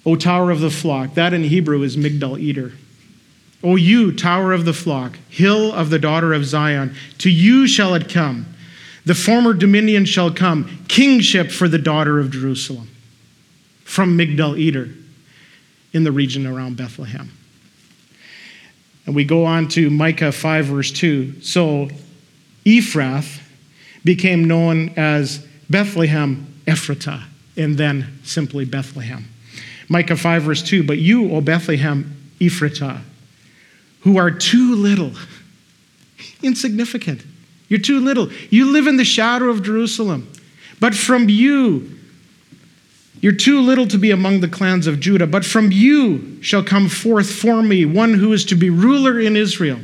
O 0.04 0.16
tower 0.16 0.50
of 0.50 0.60
the 0.60 0.70
flock, 0.70 1.14
that 1.14 1.32
in 1.32 1.44
Hebrew 1.44 1.82
is 1.82 1.96
Migdal 1.96 2.42
Eder. 2.42 2.72
O 3.62 3.76
you, 3.76 4.12
tower 4.12 4.52
of 4.52 4.64
the 4.64 4.72
flock, 4.72 5.18
hill 5.28 5.72
of 5.72 5.90
the 5.90 5.98
daughter 5.98 6.32
of 6.32 6.44
Zion, 6.44 6.94
to 7.18 7.30
you 7.30 7.66
shall 7.66 7.94
it 7.94 8.08
come. 8.08 8.46
The 9.04 9.14
former 9.14 9.52
dominion 9.52 10.04
shall 10.04 10.30
come, 10.30 10.84
kingship 10.86 11.50
for 11.50 11.66
the 11.66 11.78
daughter 11.78 12.18
of 12.18 12.30
Jerusalem, 12.30 12.88
from 13.84 14.16
Migdal 14.16 14.58
Eder 14.58 14.90
in 15.92 16.04
the 16.04 16.12
region 16.12 16.46
around 16.46 16.76
Bethlehem. 16.76 17.32
And 19.06 19.14
we 19.14 19.24
go 19.24 19.46
on 19.46 19.68
to 19.68 19.88
Micah 19.88 20.30
5, 20.30 20.66
verse 20.66 20.92
2. 20.92 21.40
So 21.40 21.88
Ephrath 22.64 23.40
became 24.04 24.44
known 24.44 24.90
as 24.96 25.46
Bethlehem 25.70 26.46
Ephratah, 26.66 27.24
and 27.56 27.78
then 27.78 28.18
simply 28.22 28.66
Bethlehem. 28.66 29.26
Micah 29.88 30.16
5, 30.16 30.42
verse 30.42 30.62
2 30.62 30.82
But 30.82 30.98
you, 30.98 31.32
O 31.32 31.40
Bethlehem 31.40 32.14
Ephratah, 32.38 33.00
who 34.08 34.16
are 34.16 34.30
too 34.30 34.74
little, 34.74 35.12
insignificant, 36.42 37.22
you're 37.68 37.78
too 37.78 38.00
little. 38.00 38.30
You 38.48 38.72
live 38.72 38.86
in 38.86 38.96
the 38.96 39.04
shadow 39.04 39.50
of 39.50 39.62
Jerusalem. 39.62 40.32
But 40.80 40.94
from 40.94 41.28
you 41.28 41.98
you're 43.20 43.32
too 43.32 43.60
little 43.60 43.86
to 43.88 43.98
be 43.98 44.12
among 44.12 44.40
the 44.40 44.48
clans 44.48 44.86
of 44.86 45.00
Judah, 45.00 45.26
but 45.26 45.44
from 45.44 45.72
you 45.72 46.40
shall 46.40 46.62
come 46.62 46.88
forth 46.88 47.28
for 47.28 47.62
me 47.62 47.84
one 47.84 48.14
who 48.14 48.32
is 48.32 48.44
to 48.46 48.54
be 48.54 48.70
ruler 48.70 49.18
in 49.18 49.36
Israel, 49.36 49.80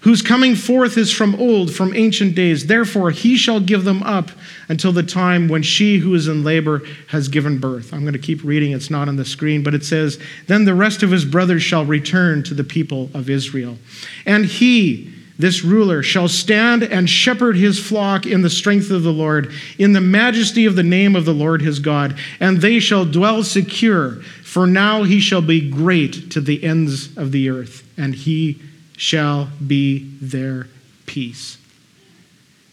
whose 0.00 0.22
coming 0.22 0.54
forth 0.54 0.96
is 0.96 1.12
from 1.12 1.34
old, 1.34 1.74
from 1.74 1.94
ancient 1.94 2.34
days. 2.34 2.66
Therefore, 2.66 3.10
he 3.10 3.36
shall 3.36 3.60
give 3.60 3.84
them 3.84 4.02
up 4.02 4.30
until 4.68 4.92
the 4.92 5.02
time 5.02 5.48
when 5.48 5.62
she 5.62 5.98
who 5.98 6.14
is 6.14 6.26
in 6.26 6.42
labor 6.42 6.82
has 7.08 7.28
given 7.28 7.58
birth. 7.58 7.92
I'm 7.92 8.02
going 8.02 8.14
to 8.14 8.18
keep 8.18 8.42
reading, 8.42 8.72
it's 8.72 8.90
not 8.90 9.08
on 9.08 9.16
the 9.16 9.24
screen, 9.24 9.62
but 9.62 9.74
it 9.74 9.84
says, 9.84 10.18
Then 10.46 10.64
the 10.64 10.74
rest 10.74 11.02
of 11.02 11.10
his 11.10 11.24
brothers 11.24 11.62
shall 11.62 11.84
return 11.84 12.42
to 12.44 12.54
the 12.54 12.64
people 12.64 13.10
of 13.12 13.28
Israel. 13.28 13.78
And 14.24 14.46
he, 14.46 15.12
this 15.38 15.64
ruler 15.64 16.02
shall 16.02 16.28
stand 16.28 16.82
and 16.82 17.08
shepherd 17.08 17.56
his 17.56 17.78
flock 17.78 18.24
in 18.24 18.40
the 18.40 18.50
strength 18.50 18.90
of 18.90 19.02
the 19.02 19.12
Lord, 19.12 19.52
in 19.78 19.92
the 19.92 20.00
majesty 20.00 20.64
of 20.64 20.76
the 20.76 20.82
name 20.82 21.14
of 21.14 21.26
the 21.26 21.34
Lord 21.34 21.60
his 21.60 21.78
God, 21.78 22.18
and 22.40 22.58
they 22.58 22.78
shall 22.78 23.04
dwell 23.04 23.42
secure, 23.42 24.22
for 24.42 24.66
now 24.66 25.02
he 25.02 25.20
shall 25.20 25.42
be 25.42 25.68
great 25.68 26.30
to 26.30 26.40
the 26.40 26.62
ends 26.64 27.16
of 27.18 27.32
the 27.32 27.50
earth, 27.50 27.86
and 27.98 28.14
he 28.14 28.58
shall 29.00 29.48
be 29.66 29.98
their 30.20 30.66
peace. 31.06 31.56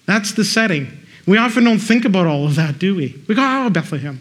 That's 0.06 0.34
the 0.34 0.44
setting. 0.44 0.90
We 1.26 1.38
often 1.38 1.64
don't 1.64 1.80
think 1.80 2.04
about 2.04 2.28
all 2.28 2.46
of 2.46 2.56
that, 2.56 2.80
do 2.80 2.96
we? 2.96 3.16
We 3.30 3.36
go, 3.36 3.42
oh, 3.42 3.70
Bethlehem. 3.70 4.20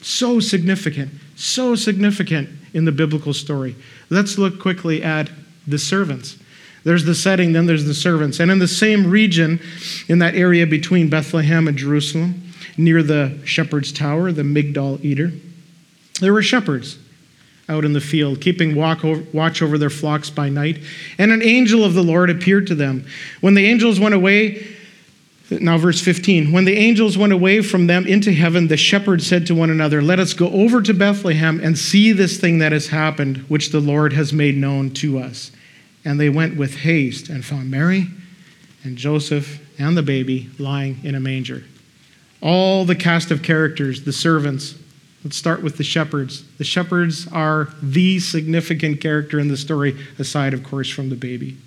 So 0.00 0.40
significant, 0.40 1.10
so 1.36 1.74
significant 1.74 2.48
in 2.72 2.86
the 2.86 2.92
biblical 2.92 3.34
story. 3.34 3.76
Let's 4.08 4.38
look 4.38 4.58
quickly 4.58 5.02
at 5.02 5.28
the 5.66 5.78
servants. 5.78 6.38
There's 6.82 7.04
the 7.04 7.14
setting, 7.14 7.52
then 7.52 7.66
there's 7.66 7.84
the 7.84 7.92
servants. 7.92 8.40
And 8.40 8.50
in 8.50 8.58
the 8.58 8.68
same 8.68 9.10
region, 9.10 9.60
in 10.08 10.18
that 10.20 10.34
area 10.34 10.66
between 10.66 11.10
Bethlehem 11.10 11.68
and 11.68 11.76
Jerusalem, 11.76 12.42
near 12.78 13.02
the 13.02 13.38
shepherd's 13.44 13.92
tower, 13.92 14.32
the 14.32 14.44
Migdal 14.44 15.04
Eder, 15.04 15.30
there 16.20 16.32
were 16.32 16.42
shepherds 16.42 16.96
out 17.70 17.84
in 17.84 17.92
the 17.92 18.00
field, 18.00 18.40
keeping 18.40 18.74
watch 18.74 19.62
over 19.62 19.78
their 19.78 19.90
flocks 19.90 20.28
by 20.28 20.48
night. 20.48 20.80
And 21.16 21.30
an 21.32 21.42
angel 21.42 21.84
of 21.84 21.94
the 21.94 22.02
Lord 22.02 22.28
appeared 22.28 22.66
to 22.66 22.74
them. 22.74 23.06
When 23.40 23.54
the 23.54 23.66
angels 23.66 23.98
went 23.98 24.14
away, 24.14 24.66
now, 25.58 25.78
verse 25.78 26.00
15. 26.00 26.52
When 26.52 26.64
the 26.64 26.76
angels 26.76 27.18
went 27.18 27.32
away 27.32 27.60
from 27.60 27.88
them 27.88 28.06
into 28.06 28.32
heaven, 28.32 28.68
the 28.68 28.76
shepherds 28.76 29.26
said 29.26 29.46
to 29.48 29.54
one 29.54 29.70
another, 29.70 30.00
Let 30.00 30.20
us 30.20 30.32
go 30.32 30.48
over 30.48 30.80
to 30.80 30.94
Bethlehem 30.94 31.58
and 31.60 31.76
see 31.76 32.12
this 32.12 32.38
thing 32.38 32.58
that 32.58 32.70
has 32.70 32.86
happened, 32.86 33.38
which 33.48 33.70
the 33.70 33.80
Lord 33.80 34.12
has 34.12 34.32
made 34.32 34.56
known 34.56 34.90
to 34.92 35.18
us. 35.18 35.50
And 36.04 36.20
they 36.20 36.28
went 36.28 36.56
with 36.56 36.76
haste 36.76 37.28
and 37.28 37.44
found 37.44 37.68
Mary 37.68 38.06
and 38.84 38.96
Joseph 38.96 39.60
and 39.78 39.96
the 39.96 40.02
baby 40.02 40.50
lying 40.58 41.00
in 41.02 41.16
a 41.16 41.20
manger. 41.20 41.64
All 42.40 42.84
the 42.84 42.94
cast 42.94 43.32
of 43.32 43.42
characters, 43.42 44.04
the 44.04 44.12
servants. 44.12 44.76
Let's 45.24 45.36
start 45.36 45.62
with 45.62 45.76
the 45.76 45.84
shepherds. 45.84 46.44
The 46.56 46.64
shepherds 46.64 47.28
are 47.28 47.68
the 47.82 48.18
significant 48.20 49.00
character 49.00 49.38
in 49.38 49.48
the 49.48 49.56
story, 49.56 49.96
aside, 50.18 50.54
of 50.54 50.62
course, 50.64 50.88
from 50.88 51.10
the 51.10 51.16
baby. 51.16 51.58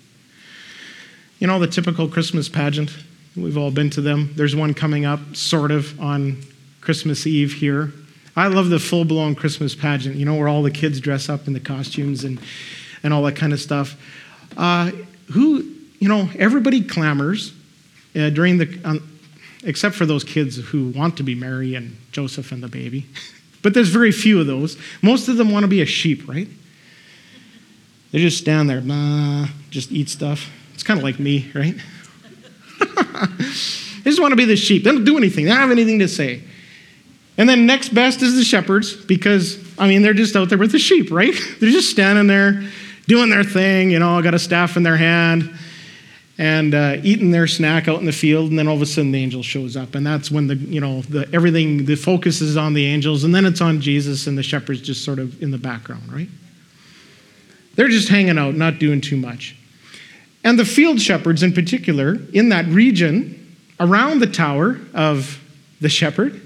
You 1.39 1.47
know, 1.47 1.59
the 1.59 1.67
typical 1.67 2.07
Christmas 2.07 2.49
pageant 2.49 2.91
We've 3.35 3.57
all 3.57 3.71
been 3.71 3.89
to 3.91 4.01
them. 4.01 4.31
There's 4.35 4.55
one 4.55 4.75
coming 4.75 5.05
up, 5.05 5.35
sort 5.35 5.71
of, 5.71 5.99
on 5.99 6.43
Christmas 6.81 7.25
Eve 7.25 7.53
here. 7.53 7.91
I 8.35 8.47
love 8.47 8.69
the 8.69 8.79
full 8.79 9.05
blown 9.05 9.33
Christmas 9.33 9.73
pageant, 9.73 10.15
you 10.15 10.25
know, 10.25 10.35
where 10.35 10.47
all 10.47 10.61
the 10.61 10.71
kids 10.71 10.99
dress 10.99 11.29
up 11.29 11.47
in 11.47 11.53
the 11.53 11.59
costumes 11.59 12.23
and, 12.23 12.39
and 13.01 13.11
all 13.11 13.23
that 13.23 13.35
kind 13.35 13.51
of 13.51 13.59
stuff. 13.59 13.95
Uh, 14.55 14.91
who, 15.31 15.63
you 15.99 16.07
know, 16.07 16.29
everybody 16.37 16.83
clamors 16.83 17.53
uh, 18.15 18.29
during 18.29 18.59
the, 18.59 18.79
um, 18.83 19.19
except 19.63 19.95
for 19.95 20.05
those 20.05 20.23
kids 20.23 20.57
who 20.57 20.89
want 20.89 21.17
to 21.17 21.23
be 21.23 21.33
Mary 21.33 21.73
and 21.73 21.97
Joseph 22.11 22.51
and 22.51 22.61
the 22.61 22.67
baby. 22.67 23.07
but 23.63 23.73
there's 23.73 23.89
very 23.89 24.11
few 24.11 24.39
of 24.39 24.45
those. 24.45 24.77
Most 25.01 25.27
of 25.29 25.37
them 25.37 25.51
want 25.51 25.63
to 25.63 25.67
be 25.67 25.81
a 25.81 25.85
sheep, 25.85 26.27
right? 26.27 26.47
They 28.11 28.19
just 28.19 28.37
stand 28.37 28.69
there, 28.69 28.81
nah, 28.81 29.47
just 29.71 29.91
eat 29.91 30.09
stuff. 30.09 30.51
It's 30.75 30.83
kind 30.83 30.99
of 30.99 31.03
like 31.03 31.19
me, 31.19 31.49
right? 31.55 31.75
they 32.79 34.11
just 34.11 34.21
want 34.21 34.31
to 34.31 34.35
be 34.35 34.45
the 34.45 34.55
sheep. 34.55 34.83
They 34.83 34.91
don't 34.91 35.03
do 35.03 35.17
anything, 35.17 35.45
they 35.45 35.51
don't 35.51 35.59
have 35.59 35.71
anything 35.71 35.99
to 35.99 36.07
say. 36.07 36.43
And 37.37 37.49
then 37.49 37.65
next 37.65 37.89
best 37.89 38.21
is 38.21 38.35
the 38.35 38.43
shepherds 38.43 38.95
because, 38.95 39.57
I 39.79 39.87
mean, 39.87 40.03
they're 40.03 40.13
just 40.13 40.35
out 40.35 40.49
there 40.49 40.57
with 40.59 40.71
the 40.71 40.77
sheep, 40.77 41.09
right? 41.09 41.33
They're 41.59 41.71
just 41.71 41.89
standing 41.89 42.27
there 42.27 42.63
doing 43.07 43.31
their 43.31 43.43
thing, 43.43 43.89
you 43.89 43.97
know, 43.97 44.21
got 44.21 44.35
a 44.35 44.39
staff 44.39 44.77
in 44.77 44.83
their 44.83 44.97
hand 44.97 45.51
and 46.37 46.73
uh, 46.73 46.97
eating 47.03 47.31
their 47.31 47.47
snack 47.47 47.87
out 47.87 47.99
in 47.99 48.05
the 48.05 48.11
field. 48.11 48.49
And 48.49 48.57
then 48.57 48.67
all 48.67 48.75
of 48.75 48.81
a 48.81 48.85
sudden 48.85 49.11
the 49.11 49.21
angel 49.21 49.43
shows 49.43 49.77
up. 49.77 49.95
And 49.95 50.05
that's 50.05 50.31
when 50.31 50.47
the, 50.47 50.55
you 50.55 50.81
know, 50.81 51.01
the, 51.01 51.29
everything, 51.33 51.85
the 51.85 51.95
focus 51.95 52.41
is 52.41 52.57
on 52.57 52.73
the 52.73 52.85
angels. 52.85 53.23
And 53.23 53.33
then 53.33 53.45
it's 53.45 53.61
on 53.61 53.81
Jesus 53.81 54.25
and 54.25 54.37
the 54.37 54.43
shepherds 54.43 54.81
just 54.81 55.03
sort 55.03 55.19
of 55.19 55.41
in 55.41 55.51
the 55.51 55.57
background, 55.57 56.11
right? 56.11 56.29
They're 57.75 57.89
just 57.89 58.09
hanging 58.09 58.37
out, 58.37 58.55
not 58.55 58.79
doing 58.79 59.01
too 59.01 59.17
much. 59.17 59.55
And 60.43 60.59
the 60.59 60.65
field 60.65 60.99
shepherds, 60.99 61.43
in 61.43 61.53
particular, 61.53 62.17
in 62.33 62.49
that 62.49 62.65
region 62.65 63.55
around 63.79 64.19
the 64.19 64.27
tower 64.27 64.79
of 64.93 65.39
the 65.81 65.89
shepherd, 65.89 66.41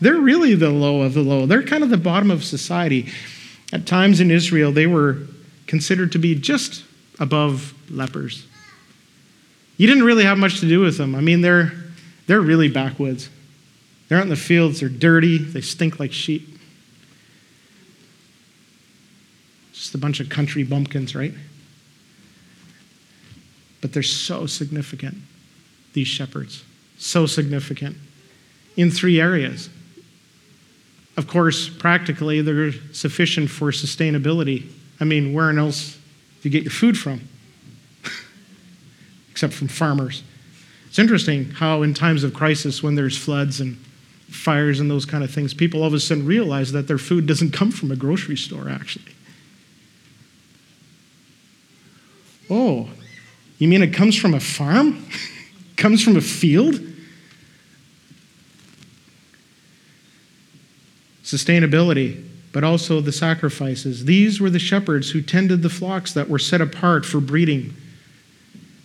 they're 0.00 0.20
really 0.20 0.54
the 0.54 0.70
low 0.70 1.02
of 1.02 1.14
the 1.14 1.22
low. 1.22 1.46
They're 1.46 1.62
kind 1.62 1.82
of 1.82 1.90
the 1.90 1.96
bottom 1.96 2.30
of 2.30 2.44
society. 2.44 3.08
At 3.72 3.86
times 3.86 4.20
in 4.20 4.30
Israel, 4.30 4.72
they 4.72 4.86
were 4.86 5.18
considered 5.66 6.12
to 6.12 6.18
be 6.18 6.34
just 6.34 6.84
above 7.18 7.74
lepers. 7.90 8.46
You 9.78 9.86
didn't 9.86 10.04
really 10.04 10.24
have 10.24 10.36
much 10.36 10.60
to 10.60 10.68
do 10.68 10.80
with 10.80 10.98
them. 10.98 11.14
I 11.14 11.20
mean, 11.20 11.40
they're, 11.40 11.72
they're 12.26 12.40
really 12.40 12.68
backwoods. 12.68 13.30
They're 14.08 14.18
out 14.18 14.24
in 14.24 14.30
the 14.30 14.36
fields, 14.36 14.80
they're 14.80 14.88
dirty, 14.88 15.38
they 15.38 15.60
stink 15.60 16.00
like 16.00 16.12
sheep. 16.12 16.58
Just 19.72 19.94
a 19.94 19.98
bunch 19.98 20.18
of 20.20 20.28
country 20.28 20.64
bumpkins, 20.64 21.14
right? 21.14 21.32
But 23.80 23.92
they're 23.92 24.02
so 24.02 24.46
significant, 24.46 25.16
these 25.92 26.08
shepherds. 26.08 26.64
So 26.98 27.26
significant 27.26 27.96
in 28.76 28.90
three 28.90 29.20
areas. 29.20 29.70
of 31.16 31.26
course, 31.26 31.68
practically, 31.68 32.40
they're 32.40 32.72
sufficient 32.92 33.50
for 33.50 33.72
sustainability. 33.72 34.70
I 35.00 35.04
mean, 35.04 35.32
where 35.32 35.56
else 35.56 35.98
do 36.42 36.48
you 36.48 36.50
get 36.50 36.62
your 36.62 36.70
food 36.70 36.96
from? 36.96 37.20
Except 39.38 39.54
from 39.54 39.68
farmers. 39.68 40.24
It's 40.88 40.98
interesting 40.98 41.50
how, 41.50 41.82
in 41.82 41.94
times 41.94 42.24
of 42.24 42.34
crisis, 42.34 42.82
when 42.82 42.96
there's 42.96 43.16
floods 43.16 43.60
and 43.60 43.76
fires 44.28 44.80
and 44.80 44.90
those 44.90 45.04
kind 45.04 45.22
of 45.22 45.30
things, 45.30 45.54
people 45.54 45.82
all 45.82 45.86
of 45.86 45.94
a 45.94 46.00
sudden 46.00 46.26
realize 46.26 46.72
that 46.72 46.88
their 46.88 46.98
food 46.98 47.24
doesn't 47.24 47.52
come 47.52 47.70
from 47.70 47.92
a 47.92 47.94
grocery 47.94 48.36
store, 48.36 48.68
actually. 48.68 49.14
Oh, 52.50 52.88
you 53.58 53.68
mean 53.68 53.80
it 53.80 53.94
comes 53.94 54.16
from 54.16 54.34
a 54.34 54.40
farm? 54.40 55.06
comes 55.76 56.02
from 56.02 56.16
a 56.16 56.20
field? 56.20 56.80
sustainability, 61.22 62.26
but 62.50 62.64
also 62.64 63.00
the 63.00 63.12
sacrifices. 63.12 64.04
These 64.04 64.40
were 64.40 64.50
the 64.50 64.58
shepherds 64.58 65.10
who 65.10 65.22
tended 65.22 65.62
the 65.62 65.70
flocks 65.70 66.12
that 66.14 66.28
were 66.28 66.40
set 66.40 66.60
apart 66.60 67.06
for 67.06 67.20
breeding, 67.20 67.76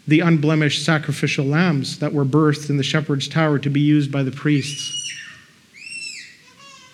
the 0.08 0.20
unblemished 0.20 0.84
sacrificial 0.84 1.46
lambs 1.46 2.00
that 2.00 2.14
were 2.14 2.26
birthed 2.26 2.70
in 2.70 2.78
the 2.78 2.84
shepherd's 2.84 3.28
tower 3.28 3.58
to 3.60 3.70
be 3.70 3.80
used 3.80 4.12
by 4.12 4.24
the 4.24 4.32
priests. 4.32 5.00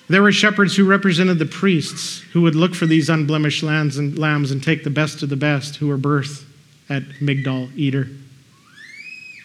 There 0.08 0.24
were 0.24 0.32
shepherds 0.32 0.75
who 0.75 0.86
represented 0.86 1.38
the 1.38 1.46
priests 1.46 2.22
who 2.34 2.42
would 2.42 2.56
look 2.56 2.74
for 2.74 2.88
these 2.88 3.10
unblemished 3.10 3.62
lambs 3.62 3.98
and, 3.98 4.18
lambs 4.18 4.51
and 4.51 4.63
take 4.63 4.84
the 4.84 4.89
best 4.89 5.22
of 5.22 5.30
the 5.30 5.36
best 5.36 5.75
who 5.75 5.88
were 5.88 5.98
birthed 5.98 6.44
at 6.89 7.04
Migdal 7.22 7.70
Eder. 7.78 8.08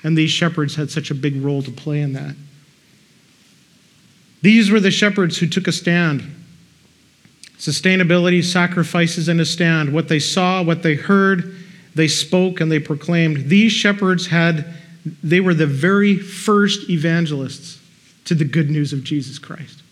And 0.03 0.17
these 0.17 0.31
shepherds 0.31 0.77
had 0.77 0.91
such 0.91 1.11
a 1.11 1.15
big 1.15 1.43
role 1.43 1.63
to 1.63 1.71
play 1.71 2.01
in 2.01 2.15
that. 2.15 2.35
These 4.43 4.71
were 4.71 4.81
the 4.81 4.91
shepherds 4.91 5.39
who 5.39 5.47
took 5.47 5.67
a 5.67 5.73
stand. 5.73 6.23
Sustainability, 7.59 8.45
sacrifices, 8.45 9.29
and 9.29 9.41
a 9.41 9.47
stand. 9.47 9.93
What 9.93 10.09
they 10.09 10.19
saw, 10.19 10.63
what 10.63 10.83
they 10.83 10.95
heard, 10.95 11.55
they 11.95 12.09
spoke 12.09 12.61
and 12.61 12.71
they 12.71 12.81
proclaimed. 12.81 13.49
These 13.49 13.73
shepherds 13.73 14.27
had, 14.27 14.75
they 15.23 15.41
were 15.41 15.55
the 15.55 15.67
very 15.67 16.17
first 16.17 16.91
evangelists 16.91 17.81
to 18.25 18.35
the 18.35 18.45
good 18.45 18.71
news 18.71 18.93
of 18.93 19.05
Jesus 19.05 19.39
Christ. 19.39 19.83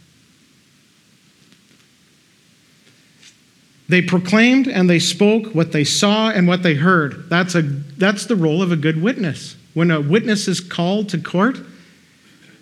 They 3.89 4.01
proclaimed 4.01 4.69
and 4.69 4.89
they 4.89 4.99
spoke 4.99 5.55
what 5.55 5.73
they 5.73 5.85
saw 5.85 6.31
and 6.31 6.49
what 6.49 6.63
they 6.63 6.75
heard. 6.75 7.29
That's, 7.29 7.55
a, 7.55 7.63
that's 7.63 8.27
the 8.27 8.37
role 8.37 8.63
of 8.63 8.73
a 8.73 8.77
good 8.77 9.03
witness. 9.03 9.57
When 9.75 9.91
a 9.91 10.01
witness 10.01 10.49
is 10.49 10.61
called 10.61 11.11
to 11.11 11.19
court, 11.19 11.59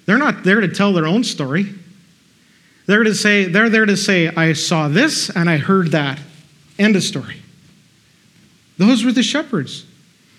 they're 0.06 0.18
not 0.18 0.42
there 0.42 0.60
to 0.60 0.68
tell 0.68 0.92
their 0.92 1.06
own 1.06 1.22
story. 1.22 1.72
They're, 2.86 3.04
to 3.04 3.14
say, 3.14 3.44
they're 3.44 3.68
there 3.68 3.86
to 3.86 3.96
say, 3.96 4.26
I 4.28 4.54
saw 4.54 4.88
this 4.88 5.30
and 5.30 5.48
I 5.48 5.58
heard 5.58 5.92
that. 5.92 6.18
End 6.78 6.96
of 6.96 7.04
story. 7.04 7.36
Those 8.80 9.04
were 9.04 9.12
the 9.12 9.22
shepherds. 9.22 9.84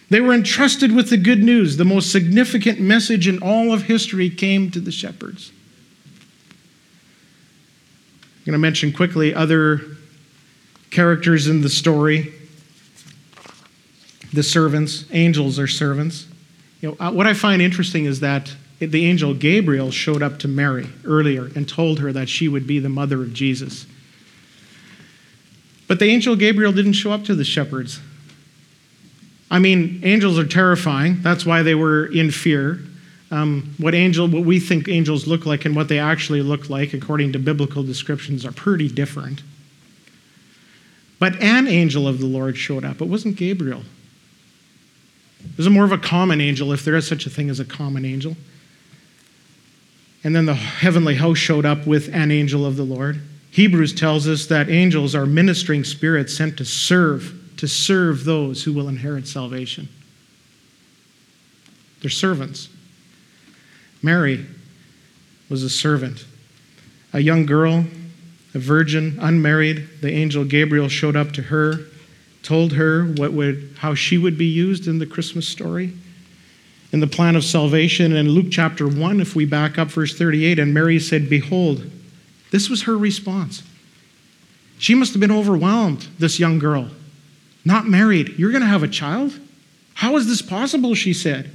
They 0.09 0.19
were 0.19 0.33
entrusted 0.33 0.91
with 0.95 1.11
the 1.11 1.17
good 1.17 1.43
news. 1.43 1.77
The 1.77 1.85
most 1.85 2.11
significant 2.11 2.79
message 2.79 3.27
in 3.27 3.37
all 3.37 3.71
of 3.71 3.83
history 3.83 4.31
came 4.31 4.71
to 4.71 4.79
the 4.79 4.91
shepherds. 4.91 5.51
I'm 7.75 8.45
going 8.45 8.53
to 8.53 8.57
mention 8.57 8.93
quickly 8.93 9.31
other 9.35 9.81
characters 10.89 11.47
in 11.47 11.61
the 11.61 11.69
story. 11.69 12.33
The 14.33 14.41
servants, 14.41 15.05
angels 15.11 15.59
are 15.59 15.67
servants. 15.67 16.25
You 16.81 16.89
know, 16.89 16.97
uh, 16.99 17.11
what 17.11 17.27
I 17.27 17.35
find 17.35 17.61
interesting 17.61 18.05
is 18.05 18.21
that 18.21 18.55
the 18.79 19.05
angel 19.05 19.35
Gabriel 19.35 19.91
showed 19.91 20.23
up 20.23 20.39
to 20.39 20.47
Mary 20.47 20.89
earlier 21.05 21.51
and 21.55 21.69
told 21.69 21.99
her 21.99 22.11
that 22.11 22.27
she 22.27 22.47
would 22.47 22.65
be 22.65 22.79
the 22.79 22.89
mother 22.89 23.21
of 23.21 23.33
Jesus. 23.33 23.85
But 25.87 25.99
the 25.99 26.05
angel 26.05 26.35
Gabriel 26.35 26.71
didn't 26.71 26.93
show 26.93 27.11
up 27.11 27.23
to 27.25 27.35
the 27.35 27.43
shepherds. 27.43 27.99
I 29.51 29.59
mean, 29.59 29.99
angels 30.03 30.39
are 30.39 30.47
terrifying. 30.47 31.21
That's 31.21 31.45
why 31.45 31.61
they 31.61 31.75
were 31.75 32.05
in 32.05 32.31
fear. 32.31 32.79
Um, 33.29 33.75
what 33.77 33.93
angel, 33.93 34.27
what 34.27 34.43
we 34.43 34.59
think 34.59 34.87
angels 34.87 35.27
look 35.27 35.45
like, 35.45 35.65
and 35.65 35.75
what 35.75 35.89
they 35.89 35.99
actually 35.99 36.41
look 36.41 36.69
like, 36.69 36.93
according 36.93 37.33
to 37.33 37.39
biblical 37.39 37.83
descriptions, 37.83 38.45
are 38.45 38.51
pretty 38.51 38.87
different. 38.87 39.43
But 41.19 41.39
an 41.41 41.67
angel 41.67 42.07
of 42.07 42.19
the 42.19 42.25
Lord 42.25 42.57
showed 42.57 42.83
up. 42.83 43.01
It 43.01 43.07
wasn't 43.07 43.35
Gabriel. 43.35 43.83
It 45.43 45.57
was 45.57 45.69
more 45.69 45.85
of 45.85 45.91
a 45.91 45.97
common 45.97 46.39
angel, 46.39 46.71
if 46.71 46.85
there 46.85 46.95
is 46.95 47.07
such 47.07 47.25
a 47.25 47.29
thing 47.29 47.49
as 47.49 47.59
a 47.59 47.65
common 47.65 48.05
angel. 48.05 48.37
And 50.23 50.35
then 50.35 50.45
the 50.45 50.53
heavenly 50.53 51.15
host 51.15 51.41
showed 51.41 51.65
up 51.65 51.85
with 51.85 52.13
an 52.13 52.31
angel 52.31 52.65
of 52.65 52.77
the 52.77 52.83
Lord. 52.83 53.21
Hebrews 53.51 53.93
tells 53.93 54.27
us 54.27 54.45
that 54.47 54.69
angels 54.69 55.13
are 55.13 55.25
ministering 55.25 55.83
spirits 55.83 56.37
sent 56.37 56.57
to 56.57 56.65
serve, 56.65 57.40
to 57.61 57.67
serve 57.67 58.25
those 58.25 58.63
who 58.63 58.73
will 58.73 58.89
inherit 58.89 59.27
salvation. 59.27 59.87
They're 62.01 62.09
servants. 62.09 62.69
Mary 64.01 64.47
was 65.47 65.61
a 65.61 65.69
servant. 65.69 66.25
A 67.13 67.19
young 67.19 67.45
girl, 67.45 67.85
a 68.55 68.57
virgin, 68.57 69.19
unmarried, 69.21 69.87
the 70.01 70.11
angel 70.11 70.43
Gabriel 70.43 70.87
showed 70.87 71.15
up 71.15 71.33
to 71.33 71.43
her, 71.43 71.81
told 72.41 72.73
her 72.73 73.03
what 73.03 73.31
would, 73.33 73.75
how 73.77 73.93
she 73.93 74.17
would 74.17 74.39
be 74.39 74.47
used 74.47 74.87
in 74.87 74.97
the 74.97 75.05
Christmas 75.05 75.47
story 75.47 75.93
in 76.91 76.99
the 76.99 77.05
plan 77.05 77.35
of 77.35 77.43
salvation. 77.43 78.11
In 78.11 78.29
Luke 78.29 78.47
chapter 78.49 78.87
1, 78.87 79.21
if 79.21 79.35
we 79.35 79.45
back 79.45 79.77
up 79.77 79.89
verse 79.89 80.17
38, 80.17 80.57
and 80.57 80.73
Mary 80.73 80.97
said, 80.99 81.29
Behold, 81.29 81.83
this 82.49 82.71
was 82.71 82.81
her 82.81 82.97
response. 82.97 83.61
She 84.79 84.95
must 84.95 85.13
have 85.13 85.21
been 85.21 85.29
overwhelmed, 85.29 86.07
this 86.17 86.39
young 86.39 86.57
girl. 86.57 86.89
Not 87.63 87.87
married. 87.87 88.39
You're 88.39 88.51
going 88.51 88.61
to 88.63 88.67
have 88.67 88.83
a 88.83 88.87
child? 88.87 89.39
How 89.93 90.15
is 90.15 90.27
this 90.27 90.41
possible? 90.41 90.95
She 90.95 91.13
said. 91.13 91.51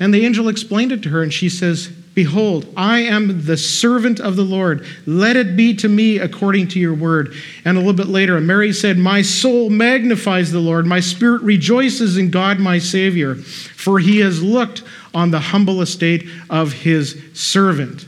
And 0.00 0.12
the 0.12 0.24
angel 0.24 0.48
explained 0.48 0.92
it 0.92 1.02
to 1.02 1.10
her, 1.10 1.22
and 1.22 1.32
she 1.32 1.48
says, 1.48 1.88
Behold, 2.14 2.66
I 2.76 3.00
am 3.00 3.46
the 3.46 3.56
servant 3.56 4.20
of 4.20 4.36
the 4.36 4.42
Lord. 4.42 4.86
Let 5.06 5.36
it 5.36 5.56
be 5.56 5.74
to 5.76 5.88
me 5.88 6.18
according 6.18 6.68
to 6.68 6.80
your 6.80 6.92
word. 6.92 7.34
And 7.64 7.76
a 7.76 7.80
little 7.80 7.94
bit 7.94 8.08
later, 8.08 8.38
Mary 8.40 8.72
said, 8.72 8.98
My 8.98 9.22
soul 9.22 9.70
magnifies 9.70 10.50
the 10.50 10.60
Lord. 10.60 10.86
My 10.86 11.00
spirit 11.00 11.42
rejoices 11.42 12.18
in 12.18 12.30
God, 12.30 12.58
my 12.58 12.78
Savior, 12.78 13.36
for 13.36 13.98
he 13.98 14.18
has 14.18 14.42
looked 14.42 14.82
on 15.14 15.30
the 15.30 15.40
humble 15.40 15.80
estate 15.80 16.28
of 16.50 16.72
his 16.72 17.22
servant. 17.32 18.06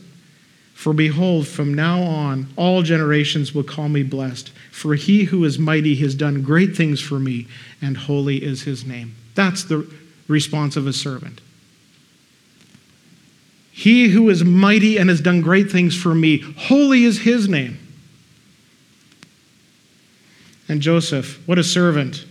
For 0.74 0.92
behold, 0.92 1.46
from 1.46 1.72
now 1.72 2.02
on, 2.02 2.48
all 2.56 2.82
generations 2.82 3.54
will 3.54 3.62
call 3.62 3.88
me 3.88 4.02
blessed. 4.02 4.52
For 4.74 4.96
he 4.96 5.22
who 5.22 5.44
is 5.44 5.56
mighty 5.56 5.94
has 5.94 6.16
done 6.16 6.42
great 6.42 6.76
things 6.76 7.00
for 7.00 7.20
me, 7.20 7.46
and 7.80 7.96
holy 7.96 8.42
is 8.42 8.64
his 8.64 8.84
name. 8.84 9.14
That's 9.36 9.62
the 9.62 9.88
response 10.26 10.74
of 10.76 10.88
a 10.88 10.92
servant. 10.92 11.40
He 13.70 14.08
who 14.08 14.28
is 14.28 14.44
mighty 14.44 14.98
and 14.98 15.08
has 15.08 15.20
done 15.20 15.42
great 15.42 15.70
things 15.70 15.96
for 15.96 16.12
me, 16.12 16.38
holy 16.38 17.04
is 17.04 17.20
his 17.20 17.48
name. 17.48 17.78
And 20.68 20.82
Joseph, 20.82 21.40
what 21.46 21.56
a 21.56 21.64
servant. 21.64 22.26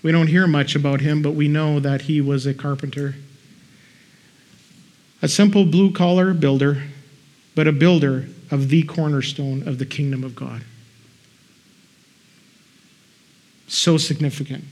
We 0.00 0.12
don't 0.12 0.28
hear 0.28 0.46
much 0.46 0.76
about 0.76 1.00
him, 1.00 1.22
but 1.22 1.32
we 1.32 1.48
know 1.48 1.80
that 1.80 2.02
he 2.02 2.20
was 2.20 2.46
a 2.46 2.54
carpenter. 2.54 3.16
A 5.20 5.28
simple 5.28 5.64
blue 5.64 5.90
collar 5.90 6.34
builder, 6.34 6.84
but 7.56 7.66
a 7.66 7.72
builder 7.72 8.28
of 8.52 8.68
the 8.68 8.84
cornerstone 8.84 9.66
of 9.66 9.78
the 9.78 9.86
kingdom 9.86 10.22
of 10.22 10.36
God. 10.36 10.62
So 13.66 13.96
significant. 13.96 14.64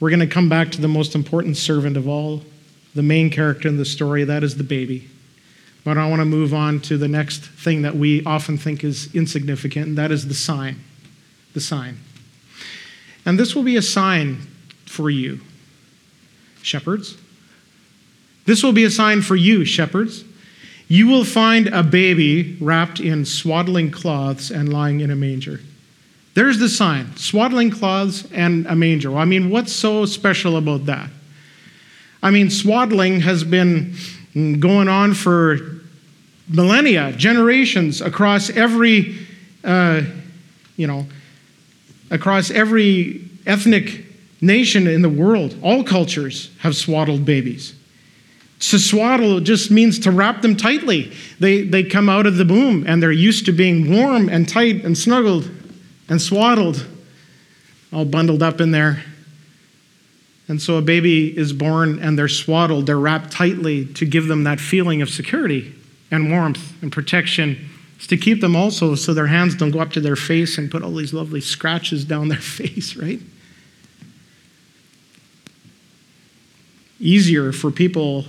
We're 0.00 0.10
going 0.10 0.20
to 0.20 0.26
come 0.26 0.48
back 0.48 0.72
to 0.72 0.80
the 0.80 0.88
most 0.88 1.14
important 1.14 1.56
servant 1.56 1.96
of 1.96 2.08
all, 2.08 2.42
the 2.94 3.02
main 3.02 3.30
character 3.30 3.68
in 3.68 3.76
the 3.76 3.84
story, 3.84 4.24
that 4.24 4.42
is 4.42 4.56
the 4.56 4.64
baby. 4.64 5.08
But 5.84 5.98
I 5.98 6.08
want 6.08 6.20
to 6.20 6.26
move 6.26 6.52
on 6.52 6.80
to 6.80 6.98
the 6.98 7.08
next 7.08 7.44
thing 7.44 7.82
that 7.82 7.96
we 7.96 8.24
often 8.24 8.58
think 8.58 8.84
is 8.84 9.14
insignificant, 9.14 9.86
and 9.86 9.98
that 9.98 10.10
is 10.10 10.28
the 10.28 10.34
sign. 10.34 10.76
The 11.54 11.60
sign. 11.60 11.98
And 13.24 13.38
this 13.38 13.54
will 13.54 13.62
be 13.62 13.76
a 13.76 13.82
sign 13.82 14.38
for 14.86 15.10
you, 15.10 15.40
shepherds. 16.62 17.16
This 18.44 18.62
will 18.62 18.72
be 18.72 18.84
a 18.84 18.90
sign 18.90 19.22
for 19.22 19.36
you, 19.36 19.64
shepherds. 19.64 20.24
You 20.88 21.06
will 21.06 21.24
find 21.24 21.68
a 21.68 21.82
baby 21.82 22.56
wrapped 22.60 23.00
in 23.00 23.24
swaddling 23.24 23.90
cloths 23.90 24.50
and 24.50 24.72
lying 24.72 25.00
in 25.00 25.10
a 25.10 25.16
manger. 25.16 25.60
There's 26.34 26.58
the 26.58 26.68
sign 26.68 27.16
swaddling 27.16 27.70
cloths 27.70 28.26
and 28.32 28.66
a 28.66 28.74
manger. 28.74 29.10
Well, 29.10 29.20
I 29.20 29.24
mean, 29.26 29.50
what's 29.50 29.72
so 29.72 30.06
special 30.06 30.56
about 30.56 30.86
that? 30.86 31.10
I 32.22 32.30
mean, 32.30 32.50
swaddling 32.50 33.20
has 33.20 33.44
been 33.44 33.94
going 34.60 34.88
on 34.88 35.12
for 35.14 35.58
millennia, 36.48 37.12
generations 37.12 38.00
across 38.00 38.48
every, 38.50 39.18
uh, 39.64 40.02
you 40.76 40.86
know, 40.86 41.06
across 42.10 42.50
every 42.50 43.28
ethnic 43.46 44.04
nation 44.40 44.86
in 44.86 45.02
the 45.02 45.08
world. 45.08 45.56
All 45.62 45.84
cultures 45.84 46.50
have 46.58 46.76
swaddled 46.76 47.24
babies 47.24 47.74
To 48.60 48.78
swaddle 48.78 49.40
just 49.40 49.70
means 49.70 49.98
to 50.00 50.10
wrap 50.10 50.40
them 50.42 50.56
tightly. 50.56 51.12
They, 51.40 51.62
they 51.62 51.82
come 51.82 52.08
out 52.08 52.26
of 52.26 52.36
the 52.36 52.44
womb 52.44 52.84
and 52.86 53.02
they're 53.02 53.10
used 53.10 53.44
to 53.46 53.52
being 53.52 53.90
warm 53.90 54.28
and 54.28 54.48
tight 54.48 54.84
and 54.84 54.96
snuggled 54.96 55.50
and 56.08 56.20
swaddled, 56.20 56.86
all 57.92 58.04
bundled 58.04 58.42
up 58.42 58.60
in 58.60 58.70
there. 58.70 59.02
And 60.48 60.60
so 60.60 60.76
a 60.76 60.82
baby 60.82 61.36
is 61.36 61.52
born 61.52 61.98
and 62.00 62.18
they're 62.18 62.28
swaddled, 62.28 62.86
they're 62.86 62.98
wrapped 62.98 63.30
tightly 63.30 63.86
to 63.94 64.04
give 64.04 64.26
them 64.26 64.44
that 64.44 64.60
feeling 64.60 65.00
of 65.00 65.08
security 65.08 65.74
and 66.10 66.30
warmth 66.30 66.82
and 66.82 66.90
protection. 66.92 67.70
It's 67.96 68.06
to 68.08 68.16
keep 68.16 68.40
them 68.40 68.56
also 68.56 68.94
so 68.94 69.14
their 69.14 69.28
hands 69.28 69.54
don't 69.54 69.70
go 69.70 69.80
up 69.80 69.92
to 69.92 70.00
their 70.00 70.16
face 70.16 70.58
and 70.58 70.70
put 70.70 70.82
all 70.82 70.92
these 70.92 71.14
lovely 71.14 71.40
scratches 71.40 72.04
down 72.04 72.28
their 72.28 72.38
face, 72.40 72.96
right? 72.96 73.20
Easier 77.00 77.52
for 77.52 77.70
people 77.70 78.26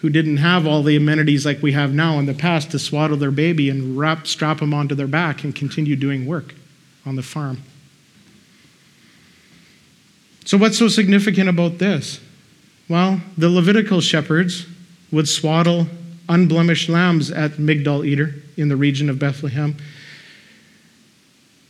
who 0.00 0.10
didn't 0.10 0.36
have 0.36 0.66
all 0.66 0.82
the 0.82 0.96
amenities 0.96 1.46
like 1.46 1.62
we 1.62 1.72
have 1.72 1.94
now 1.94 2.18
in 2.18 2.26
the 2.26 2.34
past 2.34 2.70
to 2.70 2.78
swaddle 2.78 3.16
their 3.16 3.30
baby 3.30 3.70
and 3.70 3.98
wrap, 3.98 4.26
strap 4.26 4.60
them 4.60 4.74
onto 4.74 4.94
their 4.94 5.06
back 5.06 5.44
and 5.44 5.54
continue 5.54 5.96
doing 5.96 6.26
work 6.26 6.54
on 7.06 7.16
the 7.16 7.22
farm. 7.22 7.62
So, 10.44 10.58
what's 10.58 10.78
so 10.78 10.88
significant 10.88 11.48
about 11.48 11.78
this? 11.78 12.20
Well, 12.88 13.20
the 13.38 13.48
Levitical 13.48 14.00
shepherds 14.00 14.66
would 15.10 15.28
swaddle 15.28 15.86
unblemished 16.28 16.88
lambs 16.88 17.30
at 17.30 17.52
Migdal 17.52 18.06
Eder 18.06 18.34
in 18.56 18.68
the 18.68 18.76
region 18.76 19.08
of 19.08 19.18
Bethlehem, 19.18 19.76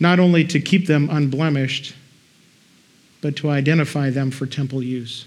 not 0.01 0.19
only 0.19 0.45
to 0.45 0.61
keep 0.61 0.87
them 0.87 1.09
unblemished, 1.11 1.95
but 3.21 3.37
to 3.37 3.49
identify 3.49 4.11
them 4.11 4.31
for 4.31 4.47
temple 4.47 4.83
use. 4.83 5.25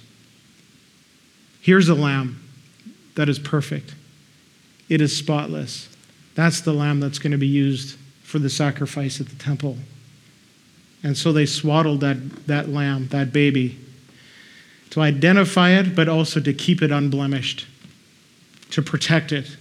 Here's 1.62 1.90
a 1.90 1.96
lamb 1.96 2.42
that 3.16 3.30
is 3.30 3.40
perfect, 3.40 3.96
it 4.90 5.02
is 5.02 5.16
spotless. 5.16 5.90
That's 6.36 6.62
the 6.62 6.74
lamb 6.74 7.00
that's 7.00 7.18
going 7.18 7.32
to 7.32 7.38
be 7.38 7.48
used 7.48 7.98
for 8.22 8.38
the 8.38 8.50
sacrifice 8.50 9.20
at 9.20 9.28
the 9.28 9.36
temple 9.38 9.78
and 11.04 11.18
so 11.18 11.32
they 11.32 11.46
swaddled 11.46 12.02
that, 12.02 12.48
that 12.48 12.70
lamb, 12.70 13.08
that 13.10 13.32
baby, 13.32 13.78
to 14.92 15.02
identify 15.02 15.72
it, 15.72 15.96
but 15.96 16.10
also 16.10 16.40
to 16.40 16.54
keep 16.54 16.82
it 16.82 16.92
unblemished, 16.92 17.68
to 18.72 18.82
protect 18.82 19.32
it. 19.32 19.58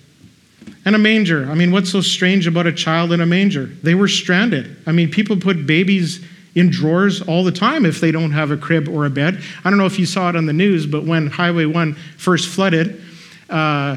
And 0.85 0.95
a 0.95 0.99
manger. 0.99 1.49
I 1.51 1.55
mean, 1.55 1.73
what's 1.73 1.91
so 1.91 2.01
strange 2.01 2.47
about 2.47 2.67
a 2.67 2.73
child 2.73 3.13
in 3.13 3.21
a 3.21 3.27
manger? 3.27 3.67
They 3.67 3.95
were 3.95 4.09
stranded. 4.09 4.77
I 4.87 4.93
mean, 4.93 5.11
people 5.11 5.37
put 5.37 5.67
babies 5.67 6.25
in 6.55 6.71
drawers 6.71 7.21
all 7.23 7.45
the 7.45 7.53
time 7.53 7.85
if 7.85 8.01
they 8.01 8.11
don't 8.11 8.33
have 8.33 8.51
a 8.51 8.57
crib 8.57 8.89
or 8.89 9.05
a 9.05 9.11
bed. 9.11 9.41
I 9.65 9.71
don't 9.71 9.79
know 9.79 9.87
if 9.87 9.99
you 9.99 10.07
saw 10.07 10.29
it 10.31 10.37
on 10.37 10.47
the 10.47 10.53
news, 10.53 10.87
but 10.87 11.05
when 11.05 11.27
Highway 11.27 11.67
1 11.67 11.95
first 12.17 12.49
flooded, 12.49 13.03
uh, 13.51 13.97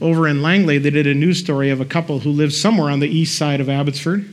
over 0.00 0.28
in 0.28 0.42
Langley, 0.42 0.78
they 0.78 0.90
did 0.90 1.06
a 1.06 1.14
news 1.14 1.38
story 1.38 1.70
of 1.70 1.80
a 1.80 1.84
couple 1.84 2.18
who 2.18 2.30
lived 2.30 2.52
somewhere 2.52 2.90
on 2.90 3.00
the 3.00 3.08
east 3.08 3.38
side 3.38 3.60
of 3.60 3.68
Abbotsford. 3.68 4.28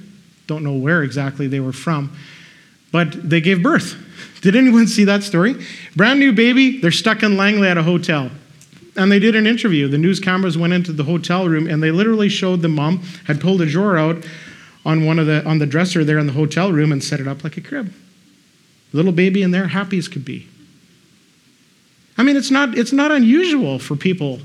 Don't 0.47 0.63
know 0.63 0.73
where 0.73 1.03
exactly 1.03 1.47
they 1.47 1.59
were 1.59 1.71
from 1.71 2.15
but 2.91 3.29
they 3.29 3.41
gave 3.41 3.63
birth. 3.63 3.95
Did 4.41 4.55
anyone 4.55 4.87
see 4.87 5.03
that 5.05 5.23
story? 5.23 5.55
Brand 5.95 6.19
new 6.19 6.31
baby, 6.31 6.79
they're 6.79 6.91
stuck 6.91 7.23
in 7.23 7.37
Langley 7.37 7.67
at 7.67 7.77
a 7.77 7.83
hotel. 7.83 8.31
And 8.95 9.11
they 9.11 9.19
did 9.19 9.35
an 9.35 9.47
interview. 9.47 9.87
The 9.87 9.97
news 9.97 10.19
cameras 10.19 10.57
went 10.57 10.73
into 10.73 10.91
the 10.91 11.03
hotel 11.03 11.47
room 11.47 11.67
and 11.67 11.81
they 11.81 11.91
literally 11.91 12.27
showed 12.27 12.61
the 12.61 12.67
mom 12.67 13.03
had 13.25 13.39
pulled 13.39 13.61
a 13.61 13.65
drawer 13.65 13.97
out 13.97 14.25
on 14.85 15.05
one 15.05 15.19
of 15.19 15.27
the 15.27 15.45
on 15.45 15.59
the 15.59 15.65
dresser 15.65 16.03
there 16.03 16.17
in 16.17 16.27
the 16.27 16.33
hotel 16.33 16.71
room 16.71 16.91
and 16.91 17.03
set 17.03 17.19
it 17.19 17.27
up 17.27 17.43
like 17.43 17.55
a 17.55 17.61
crib. 17.61 17.93
Little 18.93 19.11
baby 19.11 19.43
in 19.43 19.51
there, 19.51 19.67
happy 19.67 19.97
as 19.97 20.07
could 20.07 20.25
be. 20.25 20.47
I 22.17 22.23
mean, 22.23 22.35
it's 22.35 22.51
not 22.51 22.77
it's 22.77 22.91
not 22.91 23.11
unusual 23.11 23.79
for 23.79 23.95
people 23.95 24.41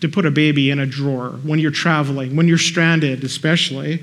to 0.00 0.08
put 0.08 0.26
a 0.26 0.30
baby 0.30 0.70
in 0.70 0.78
a 0.78 0.86
drawer 0.86 1.30
when 1.42 1.58
you're 1.58 1.70
traveling, 1.70 2.36
when 2.36 2.48
you're 2.48 2.58
stranded, 2.58 3.24
especially. 3.24 4.02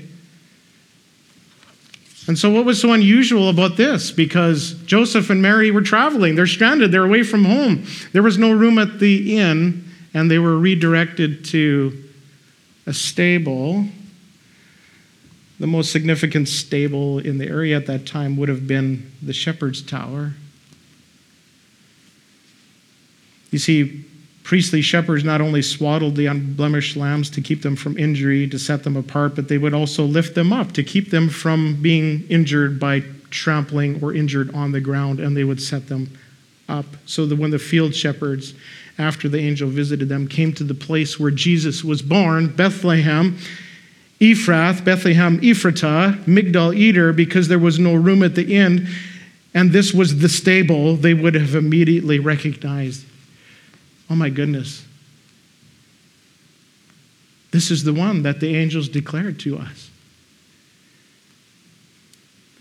And 2.26 2.38
so, 2.38 2.50
what 2.50 2.64
was 2.64 2.80
so 2.80 2.92
unusual 2.92 3.48
about 3.48 3.76
this? 3.76 4.10
Because 4.10 4.74
Joseph 4.84 5.30
and 5.30 5.40
Mary 5.40 5.70
were 5.70 5.82
traveling, 5.82 6.34
they're 6.34 6.46
stranded, 6.46 6.92
they're 6.92 7.04
away 7.04 7.22
from 7.22 7.44
home. 7.44 7.84
There 8.12 8.22
was 8.22 8.38
no 8.38 8.52
room 8.52 8.78
at 8.78 9.00
the 9.00 9.38
inn, 9.38 9.84
and 10.12 10.30
they 10.30 10.38
were 10.38 10.58
redirected 10.58 11.44
to 11.46 12.04
a 12.86 12.92
stable. 12.92 13.86
The 15.58 15.66
most 15.66 15.92
significant 15.92 16.48
stable 16.48 17.18
in 17.18 17.38
the 17.38 17.46
area 17.46 17.76
at 17.76 17.86
that 17.86 18.06
time 18.06 18.36
would 18.36 18.48
have 18.48 18.66
been 18.66 19.12
the 19.22 19.32
shepherd's 19.32 19.82
tower. 19.82 20.34
You 23.50 23.58
see, 23.58 24.04
Priestly 24.50 24.82
shepherds 24.82 25.22
not 25.22 25.40
only 25.40 25.62
swaddled 25.62 26.16
the 26.16 26.26
unblemished 26.26 26.96
lambs 26.96 27.30
to 27.30 27.40
keep 27.40 27.62
them 27.62 27.76
from 27.76 27.96
injury, 27.96 28.48
to 28.48 28.58
set 28.58 28.82
them 28.82 28.96
apart, 28.96 29.36
but 29.36 29.46
they 29.46 29.58
would 29.58 29.72
also 29.72 30.04
lift 30.04 30.34
them 30.34 30.52
up 30.52 30.72
to 30.72 30.82
keep 30.82 31.10
them 31.10 31.28
from 31.28 31.80
being 31.80 32.26
injured 32.28 32.80
by 32.80 33.04
trampling 33.30 34.02
or 34.02 34.12
injured 34.12 34.52
on 34.52 34.72
the 34.72 34.80
ground, 34.80 35.20
and 35.20 35.36
they 35.36 35.44
would 35.44 35.62
set 35.62 35.86
them 35.86 36.18
up. 36.68 36.84
So 37.06 37.26
that 37.26 37.38
when 37.38 37.52
the 37.52 37.60
field 37.60 37.94
shepherds, 37.94 38.54
after 38.98 39.28
the 39.28 39.38
angel 39.38 39.70
visited 39.70 40.08
them, 40.08 40.26
came 40.26 40.52
to 40.54 40.64
the 40.64 40.74
place 40.74 41.20
where 41.20 41.30
Jesus 41.30 41.84
was 41.84 42.02
born, 42.02 42.48
Bethlehem, 42.48 43.38
Ephrath, 44.18 44.84
Bethlehem, 44.84 45.40
Ephratah, 45.42 46.24
Migdal 46.24 46.76
Eder, 46.76 47.12
because 47.12 47.46
there 47.46 47.60
was 47.60 47.78
no 47.78 47.94
room 47.94 48.24
at 48.24 48.34
the 48.34 48.56
inn, 48.56 48.88
and 49.54 49.70
this 49.70 49.94
was 49.94 50.18
the 50.18 50.28
stable, 50.28 50.96
they 50.96 51.14
would 51.14 51.36
have 51.36 51.54
immediately 51.54 52.18
recognized 52.18 53.06
Oh 54.10 54.16
my 54.16 54.28
goodness. 54.28 54.84
This 57.52 57.70
is 57.70 57.84
the 57.84 57.94
one 57.94 58.22
that 58.24 58.40
the 58.40 58.56
angels 58.56 58.88
declared 58.88 59.38
to 59.40 59.58
us. 59.58 59.90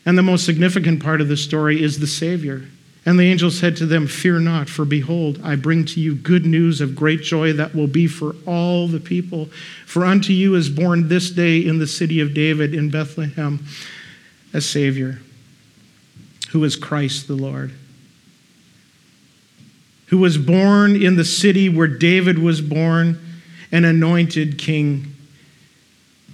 And 0.06 0.18
the 0.18 0.24
most 0.24 0.46
significant 0.46 1.04
part 1.04 1.22
of 1.22 1.28
the 1.28 1.38
story 1.38 1.82
is 1.84 2.00
the 2.00 2.08
Savior. 2.08 2.66
And 3.06 3.20
the 3.20 3.30
angel 3.30 3.50
said 3.50 3.76
to 3.78 3.86
them, 3.86 4.08
Fear 4.08 4.40
not, 4.40 4.70
for 4.70 4.86
behold, 4.86 5.40
I 5.44 5.56
bring 5.56 5.86
to 5.86 6.00
you 6.00 6.16
good 6.16 6.46
news 6.46 6.82
of 6.82 6.96
great 6.96 7.22
joy 7.22 7.54
that 7.54 7.74
will 7.74 7.88
be 7.88 8.08
for 8.08 8.36
all 8.46 8.88
the 8.88 9.00
people. 9.00 9.50
For 9.86 10.06
unto 10.06 10.34
you 10.34 10.56
is 10.56 10.70
born 10.70 11.08
this 11.08 11.32
day 11.32 11.60
in 11.60 11.80
the 11.80 11.88
city 11.88 12.20
of 12.20 12.34
David 12.34 12.74
in 12.74 12.90
Bethlehem 12.90 13.66
a 14.54 14.62
Savior, 14.62 15.22
who 16.52 16.64
is 16.64 16.76
Christ 16.76 17.28
the 17.28 17.36
Lord 17.36 17.74
who 20.10 20.18
was 20.18 20.38
born 20.38 21.02
in 21.02 21.16
the 21.16 21.26
city 21.26 21.70
where 21.70 21.88
David 21.88 22.40
was 22.40 22.62
born, 22.62 23.20
an 23.72 23.86
anointed 23.86 24.58
king. 24.58 25.16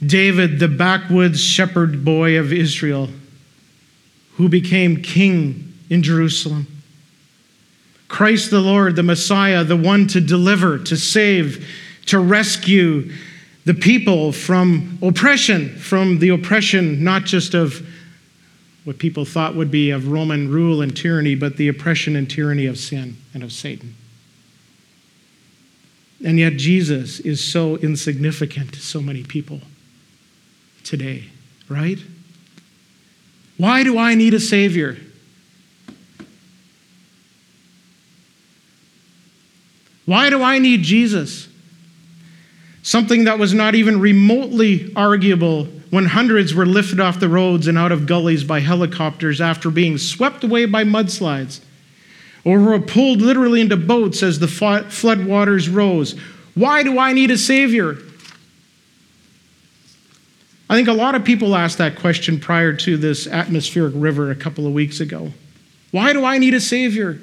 David, 0.05 0.59
the 0.59 0.67
backwoods 0.67 1.41
shepherd 1.41 2.03
boy 2.05 2.39
of 2.39 2.53
Israel, 2.53 3.09
who 4.35 4.49
became 4.49 5.01
king 5.01 5.73
in 5.89 6.03
Jerusalem. 6.03 6.67
Christ 8.07 8.49
the 8.49 8.61
Lord, 8.61 8.95
the 8.95 9.03
Messiah, 9.03 9.63
the 9.63 9.75
one 9.75 10.07
to 10.07 10.21
deliver, 10.21 10.77
to 10.79 10.95
save, 10.95 11.67
to 12.05 12.19
rescue 12.19 13.11
the 13.65 13.73
people 13.73 14.31
from 14.31 14.97
oppression, 15.01 15.75
from 15.77 16.19
the 16.19 16.29
oppression 16.29 17.03
not 17.03 17.25
just 17.25 17.53
of 17.53 17.85
what 18.85 18.99
people 18.99 19.25
thought 19.25 19.55
would 19.55 19.71
be 19.71 19.89
of 19.89 20.07
Roman 20.07 20.49
rule 20.49 20.81
and 20.81 20.95
tyranny, 20.95 21.35
but 21.35 21.57
the 21.57 21.67
oppression 21.67 22.15
and 22.15 22.29
tyranny 22.29 22.67
of 22.67 22.77
sin 22.77 23.17
and 23.33 23.43
of 23.43 23.51
Satan. 23.51 23.95
And 26.23 26.39
yet, 26.39 26.53
Jesus 26.53 27.19
is 27.19 27.43
so 27.43 27.75
insignificant 27.77 28.73
to 28.73 28.79
so 28.79 29.01
many 29.01 29.23
people 29.23 29.61
today, 30.83 31.25
right? 31.67 31.99
Why 33.57 33.83
do 33.83 33.97
I 33.97 34.15
need 34.15 34.33
a 34.33 34.39
Savior? 34.39 34.97
Why 40.05 40.29
do 40.29 40.43
I 40.43 40.59
need 40.59 40.83
Jesus? 40.83 41.47
Something 42.83 43.23
that 43.23 43.39
was 43.39 43.53
not 43.53 43.73
even 43.73 43.99
remotely 43.99 44.93
arguable 44.95 45.67
when 45.95 46.07
hundreds 46.07 46.53
were 46.53 46.65
lifted 46.65 46.99
off 46.99 47.21
the 47.21 47.29
roads 47.29 47.67
and 47.67 47.77
out 47.77 47.89
of 47.89 48.05
gullies 48.05 48.43
by 48.43 48.59
helicopters 48.59 49.39
after 49.39 49.71
being 49.71 49.97
swept 49.97 50.43
away 50.43 50.65
by 50.65 50.83
mudslides, 50.83 51.61
or 52.43 52.59
were 52.59 52.77
pulled 52.81 53.21
literally 53.21 53.61
into 53.61 53.77
boats 53.77 54.21
as 54.21 54.37
the 54.37 54.45
floodwaters 54.45 55.73
rose. 55.73 56.19
Why 56.53 56.83
do 56.83 56.99
I 56.99 57.13
need 57.13 57.31
a 57.31 57.37
Savior? 57.37 57.97
I 60.69 60.75
think 60.75 60.89
a 60.89 60.93
lot 60.93 61.15
of 61.15 61.23
people 61.23 61.55
asked 61.55 61.77
that 61.77 61.95
question 61.95 62.41
prior 62.41 62.73
to 62.73 62.97
this 62.97 63.25
atmospheric 63.25 63.93
river 63.95 64.31
a 64.31 64.35
couple 64.35 64.67
of 64.67 64.73
weeks 64.73 64.99
ago. 64.99 65.31
Why 65.91 66.11
do 66.11 66.25
I 66.25 66.39
need 66.39 66.55
a 66.55 66.59
Savior? 66.59 67.21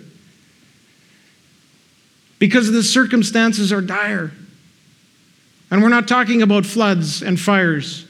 Because 2.39 2.73
the 2.73 2.83
circumstances 2.83 3.71
are 3.71 3.83
dire. 3.83 4.33
And 5.71 5.83
we're 5.83 5.91
not 5.91 6.09
talking 6.09 6.41
about 6.41 6.65
floods 6.65 7.21
and 7.23 7.39
fires 7.39 8.07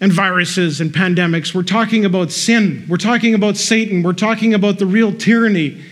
and 0.00 0.12
viruses 0.12 0.80
and 0.80 0.92
pandemics. 0.92 1.54
We're 1.54 1.62
talking 1.62 2.04
about 2.04 2.30
sin. 2.30 2.84
We're 2.88 2.96
talking 2.96 3.34
about 3.34 3.56
Satan. 3.56 4.02
We're 4.02 4.12
talking 4.12 4.52
about 4.54 4.78
the 4.78 4.86
real 4.86 5.12
tyranny 5.12 5.82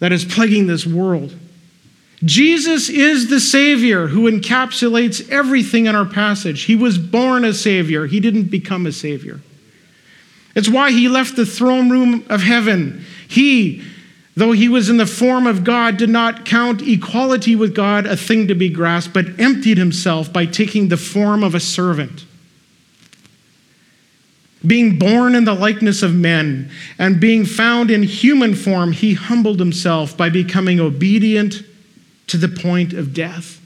that 0.00 0.12
is 0.12 0.24
plaguing 0.24 0.66
this 0.66 0.86
world. 0.86 1.34
Jesus 2.24 2.88
is 2.88 3.28
the 3.28 3.40
Savior 3.40 4.08
who 4.08 4.30
encapsulates 4.30 5.28
everything 5.30 5.86
in 5.86 5.94
our 5.94 6.06
passage. 6.06 6.64
He 6.64 6.76
was 6.76 6.98
born 6.98 7.44
a 7.44 7.52
Savior, 7.52 8.06
He 8.06 8.20
didn't 8.20 8.44
become 8.44 8.86
a 8.86 8.92
Savior. 8.92 9.40
It's 10.54 10.68
why 10.68 10.90
He 10.90 11.08
left 11.08 11.36
the 11.36 11.46
throne 11.46 11.90
room 11.90 12.24
of 12.28 12.42
heaven. 12.42 13.04
He, 13.28 13.82
though 14.34 14.52
He 14.52 14.68
was 14.68 14.88
in 14.88 14.96
the 14.96 15.06
form 15.06 15.46
of 15.46 15.64
God, 15.64 15.96
did 15.96 16.10
not 16.10 16.44
count 16.44 16.82
equality 16.82 17.56
with 17.56 17.74
God 17.74 18.06
a 18.06 18.16
thing 18.16 18.48
to 18.48 18.54
be 18.54 18.70
grasped, 18.70 19.12
but 19.12 19.38
emptied 19.38 19.78
Himself 19.78 20.32
by 20.32 20.46
taking 20.46 20.88
the 20.88 20.96
form 20.96 21.42
of 21.42 21.54
a 21.54 21.60
servant. 21.60 22.25
Being 24.66 24.98
born 24.98 25.34
in 25.34 25.44
the 25.44 25.54
likeness 25.54 26.02
of 26.02 26.14
men 26.14 26.70
and 26.98 27.20
being 27.20 27.44
found 27.44 27.90
in 27.90 28.02
human 28.02 28.54
form, 28.54 28.92
he 28.92 29.14
humbled 29.14 29.58
himself 29.58 30.16
by 30.16 30.30
becoming 30.30 30.80
obedient 30.80 31.62
to 32.28 32.36
the 32.36 32.48
point 32.48 32.92
of 32.92 33.12
death, 33.12 33.60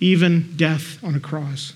even 0.00 0.54
death 0.56 1.02
on 1.02 1.14
a 1.14 1.20
cross. 1.20 1.74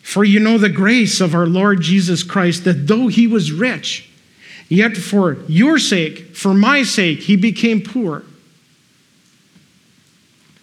For 0.00 0.24
you 0.24 0.40
know 0.40 0.58
the 0.58 0.68
grace 0.68 1.20
of 1.20 1.34
our 1.34 1.46
Lord 1.46 1.80
Jesus 1.80 2.22
Christ, 2.22 2.64
that 2.64 2.86
though 2.86 3.08
he 3.08 3.26
was 3.26 3.52
rich, 3.52 4.08
yet 4.68 4.96
for 4.96 5.38
your 5.48 5.78
sake, 5.78 6.34
for 6.34 6.54
my 6.54 6.82
sake, 6.82 7.20
he 7.20 7.36
became 7.36 7.82
poor. 7.82 8.22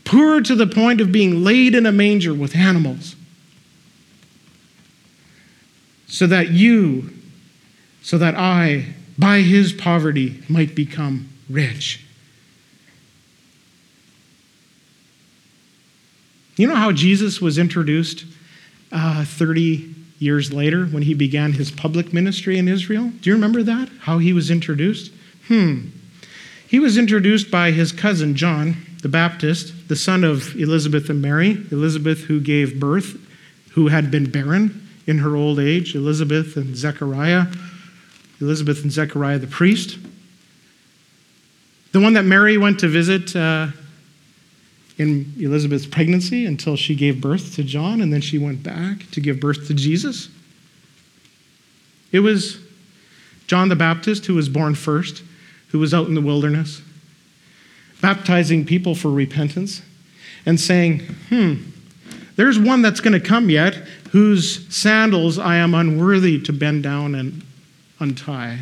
Poor 0.05 0.41
to 0.41 0.55
the 0.55 0.67
point 0.67 1.01
of 1.01 1.11
being 1.11 1.43
laid 1.43 1.75
in 1.75 1.85
a 1.85 1.91
manger 1.91 2.33
with 2.33 2.55
animals 2.55 3.16
so 6.07 6.25
that 6.27 6.49
you, 6.49 7.09
so 8.01 8.17
that 8.17 8.35
I, 8.35 8.85
by 9.17 9.41
his 9.41 9.73
poverty, 9.73 10.41
might 10.47 10.73
become 10.73 11.29
rich. 11.49 12.03
You 16.55 16.67
know 16.67 16.75
how 16.75 16.91
Jesus 16.91 17.39
was 17.39 17.57
introduced 17.57 18.25
uh, 18.91 19.25
30 19.25 19.93
years 20.17 20.51
later 20.51 20.85
when 20.85 21.03
he 21.03 21.13
began 21.13 21.53
his 21.53 21.69
public 21.69 22.11
ministry 22.13 22.57
in 22.57 22.67
Israel? 22.67 23.11
Do 23.21 23.29
you 23.29 23.35
remember 23.35 23.61
that? 23.63 23.89
How 24.01 24.17
he 24.17 24.33
was 24.33 24.49
introduced? 24.49 25.11
Hmm. 25.47 25.89
He 26.67 26.79
was 26.79 26.97
introduced 26.97 27.51
by 27.51 27.71
his 27.71 27.91
cousin 27.91 28.35
John 28.35 28.77
the 29.03 29.09
Baptist, 29.09 29.87
the 29.89 29.95
son 29.95 30.23
of 30.23 30.55
Elizabeth 30.55 31.09
and 31.09 31.21
Mary, 31.21 31.51
Elizabeth 31.71 32.21
who 32.21 32.39
gave 32.39 32.79
birth, 32.79 33.17
who 33.73 33.89
had 33.89 34.09
been 34.09 34.29
barren 34.29 34.86
in 35.07 35.19
her 35.19 35.35
old 35.35 35.59
age, 35.59 35.95
Elizabeth 35.95 36.57
and 36.57 36.75
Zechariah, 36.75 37.47
Elizabeth 38.39 38.83
and 38.83 38.91
Zechariah 38.91 39.39
the 39.39 39.47
priest. 39.47 39.97
The 41.93 42.01
one 42.01 42.13
that 42.13 42.25
Mary 42.25 42.57
went 42.57 42.79
to 42.81 42.87
visit 42.87 43.35
uh, 43.35 43.67
in 44.97 45.33
Elizabeth's 45.39 45.85
pregnancy 45.85 46.45
until 46.45 46.75
she 46.75 46.93
gave 46.93 47.21
birth 47.21 47.55
to 47.55 47.63
John, 47.63 48.01
and 48.01 48.11
then 48.11 48.21
she 48.21 48.37
went 48.37 48.61
back 48.61 49.09
to 49.11 49.21
give 49.21 49.39
birth 49.39 49.67
to 49.67 49.73
Jesus. 49.73 50.29
It 52.11 52.19
was 52.19 52.59
John 53.47 53.69
the 53.69 53.75
Baptist 53.75 54.25
who 54.25 54.35
was 54.35 54.49
born 54.49 54.75
first, 54.75 55.23
who 55.69 55.79
was 55.79 55.93
out 55.93 56.07
in 56.07 56.15
the 56.15 56.21
wilderness, 56.21 56.81
baptizing 58.01 58.65
people 58.65 58.93
for 58.93 59.09
repentance 59.09 59.81
and 60.45 60.59
saying, 60.59 60.99
hmm, 61.29 61.55
there's 62.35 62.59
one 62.59 62.81
that's 62.81 62.99
going 62.99 63.19
to 63.19 63.25
come 63.25 63.49
yet 63.49 63.86
whose 64.17 64.65
sandals 64.75 65.37
I 65.37 65.57
am 65.57 65.75
unworthy 65.75 66.41
to 66.41 66.51
bend 66.51 66.81
down 66.81 67.13
and 67.13 67.43
untie. 67.99 68.61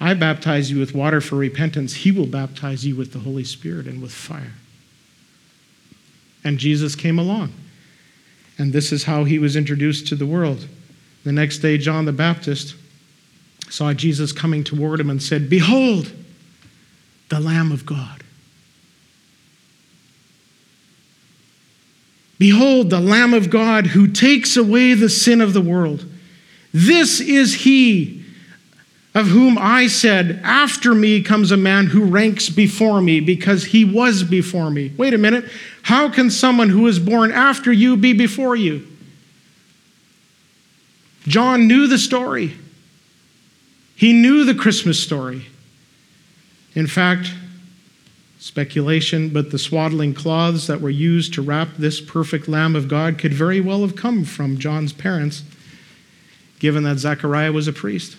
I 0.00 0.14
baptize 0.14 0.70
you 0.70 0.78
with 0.78 0.94
water 0.94 1.20
for 1.20 1.36
repentance. 1.36 1.92
He 1.92 2.10
will 2.10 2.24
baptize 2.24 2.86
you 2.86 2.96
with 2.96 3.12
the 3.12 3.18
Holy 3.18 3.44
Spirit 3.44 3.86
and 3.86 4.00
with 4.00 4.12
fire. 4.12 4.54
And 6.42 6.56
Jesus 6.56 6.94
came 6.94 7.18
along. 7.18 7.52
And 8.56 8.72
this 8.72 8.92
is 8.92 9.04
how 9.04 9.24
he 9.24 9.38
was 9.38 9.56
introduced 9.56 10.06
to 10.06 10.16
the 10.16 10.24
world. 10.24 10.66
The 11.24 11.32
next 11.32 11.58
day, 11.58 11.76
John 11.76 12.06
the 12.06 12.12
Baptist 12.12 12.76
saw 13.68 13.92
Jesus 13.92 14.32
coming 14.32 14.64
toward 14.64 15.00
him 15.00 15.10
and 15.10 15.22
said, 15.22 15.50
Behold, 15.50 16.12
the 17.28 17.40
Lamb 17.40 17.72
of 17.72 17.84
God 17.84 18.24
Behold, 22.38 22.90
the 22.90 23.00
Lamb 23.00 23.34
of 23.34 23.50
God 23.50 23.88
who 23.88 24.06
takes 24.06 24.56
away 24.56 24.94
the 24.94 25.08
sin 25.08 25.40
of 25.40 25.52
the 25.52 25.60
world. 25.60 26.04
This 26.72 27.20
is 27.20 27.54
he 27.54 28.24
of 29.14 29.26
whom 29.26 29.58
I 29.58 29.88
said, 29.88 30.40
After 30.44 30.94
me 30.94 31.22
comes 31.22 31.50
a 31.50 31.56
man 31.56 31.86
who 31.86 32.04
ranks 32.04 32.48
before 32.48 33.00
me 33.00 33.18
because 33.18 33.64
he 33.64 33.84
was 33.84 34.22
before 34.22 34.70
me. 34.70 34.92
Wait 34.96 35.12
a 35.12 35.18
minute. 35.18 35.50
How 35.82 36.08
can 36.08 36.30
someone 36.30 36.68
who 36.68 36.86
is 36.86 37.00
born 37.00 37.32
after 37.32 37.72
you 37.72 37.96
be 37.96 38.12
before 38.12 38.54
you? 38.54 38.86
John 41.26 41.66
knew 41.66 41.88
the 41.88 41.98
story, 41.98 42.54
he 43.96 44.12
knew 44.12 44.44
the 44.44 44.54
Christmas 44.54 45.02
story. 45.02 45.46
In 46.74 46.86
fact, 46.86 47.32
speculation, 48.48 49.28
but 49.28 49.50
the 49.50 49.58
swaddling 49.58 50.14
cloths 50.14 50.66
that 50.66 50.80
were 50.80 50.90
used 50.90 51.34
to 51.34 51.42
wrap 51.42 51.68
this 51.76 52.00
perfect 52.00 52.48
Lamb 52.48 52.74
of 52.74 52.88
God 52.88 53.18
could 53.18 53.34
very 53.34 53.60
well 53.60 53.82
have 53.82 53.94
come 53.94 54.24
from 54.24 54.58
John's 54.58 54.92
parents, 54.92 55.44
given 56.58 56.82
that 56.84 56.98
Zechariah 56.98 57.52
was 57.52 57.68
a 57.68 57.72
priest. 57.72 58.16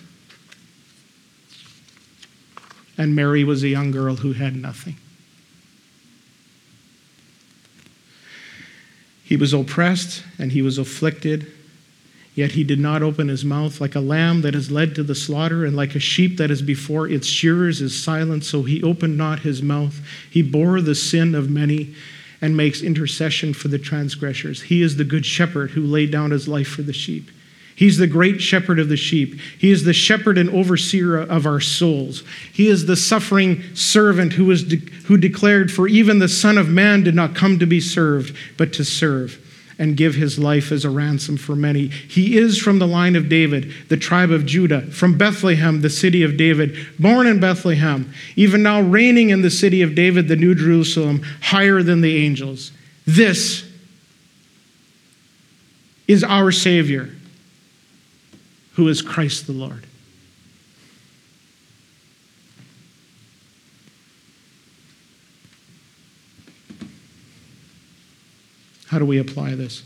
And 2.96 3.16
Mary 3.16 3.42
was 3.42 3.62
a 3.64 3.68
young 3.68 3.90
girl 3.90 4.16
who 4.16 4.32
had 4.32 4.54
nothing. 4.54 4.96
He 9.24 9.36
was 9.36 9.52
oppressed 9.52 10.22
and 10.38 10.52
he 10.52 10.62
was 10.62 10.78
afflicted 10.78 11.52
Yet 12.34 12.52
he 12.52 12.64
did 12.64 12.78
not 12.78 13.02
open 13.02 13.28
his 13.28 13.44
mouth 13.44 13.80
like 13.80 13.94
a 13.94 14.00
lamb 14.00 14.42
that 14.42 14.54
is 14.54 14.70
led 14.70 14.94
to 14.94 15.02
the 15.02 15.14
slaughter, 15.14 15.64
and 15.64 15.76
like 15.76 15.94
a 15.94 16.00
sheep 16.00 16.36
that 16.36 16.50
is 16.50 16.62
before 16.62 17.08
its 17.08 17.26
shearers 17.26 17.80
is 17.80 18.00
silent, 18.00 18.44
so 18.44 18.62
he 18.62 18.82
opened 18.82 19.16
not 19.16 19.40
his 19.40 19.62
mouth. 19.62 20.00
He 20.30 20.42
bore 20.42 20.80
the 20.80 20.94
sin 20.94 21.34
of 21.34 21.50
many 21.50 21.94
and 22.40 22.56
makes 22.56 22.82
intercession 22.82 23.52
for 23.52 23.68
the 23.68 23.78
transgressors. 23.78 24.62
He 24.62 24.80
is 24.80 24.96
the 24.96 25.04
good 25.04 25.26
shepherd 25.26 25.70
who 25.70 25.82
laid 25.82 26.10
down 26.10 26.30
his 26.30 26.48
life 26.48 26.68
for 26.68 26.82
the 26.82 26.92
sheep. 26.92 27.30
He's 27.74 27.98
the 27.98 28.06
great 28.06 28.40
shepherd 28.42 28.78
of 28.78 28.88
the 28.88 28.96
sheep. 28.96 29.40
He 29.58 29.70
is 29.70 29.84
the 29.84 29.92
shepherd 29.92 30.38
and 30.38 30.50
overseer 30.50 31.18
of 31.18 31.46
our 31.46 31.60
souls. 31.60 32.22
He 32.52 32.68
is 32.68 32.86
the 32.86 32.96
suffering 32.96 33.74
servant 33.74 34.34
who, 34.34 34.44
was 34.44 34.64
de- 34.64 34.76
who 35.06 35.16
declared, 35.16 35.72
For 35.72 35.88
even 35.88 36.18
the 36.18 36.28
Son 36.28 36.58
of 36.58 36.68
Man 36.68 37.02
did 37.02 37.14
not 37.14 37.34
come 37.34 37.58
to 37.58 37.66
be 37.66 37.80
served, 37.80 38.36
but 38.56 38.72
to 38.74 38.84
serve 38.84 39.46
and 39.80 39.96
give 39.96 40.14
his 40.14 40.38
life 40.38 40.70
as 40.70 40.84
a 40.84 40.90
ransom 40.90 41.38
for 41.38 41.56
many. 41.56 41.86
He 41.86 42.36
is 42.36 42.58
from 42.58 42.78
the 42.78 42.86
line 42.86 43.16
of 43.16 43.30
David, 43.30 43.72
the 43.88 43.96
tribe 43.96 44.30
of 44.30 44.44
Judah, 44.44 44.82
from 44.82 45.16
Bethlehem, 45.16 45.80
the 45.80 45.88
city 45.88 46.22
of 46.22 46.36
David, 46.36 46.76
born 46.98 47.26
in 47.26 47.40
Bethlehem, 47.40 48.12
even 48.36 48.62
now 48.62 48.82
reigning 48.82 49.30
in 49.30 49.40
the 49.40 49.50
city 49.50 49.80
of 49.80 49.94
David, 49.94 50.28
the 50.28 50.36
new 50.36 50.54
Jerusalem, 50.54 51.22
higher 51.40 51.82
than 51.82 52.02
the 52.02 52.18
angels. 52.18 52.72
This 53.06 53.66
is 56.06 56.22
our 56.22 56.52
Savior, 56.52 57.08
who 58.74 58.86
is 58.86 59.00
Christ 59.00 59.46
the 59.46 59.54
Lord. 59.54 59.86
How 68.90 68.98
do 68.98 69.04
we 69.04 69.18
apply 69.18 69.54
this? 69.54 69.84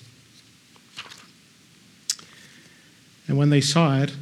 And 3.28 3.36
when 3.36 3.50
they 3.50 3.60
saw 3.60 4.00
it, 4.00 4.14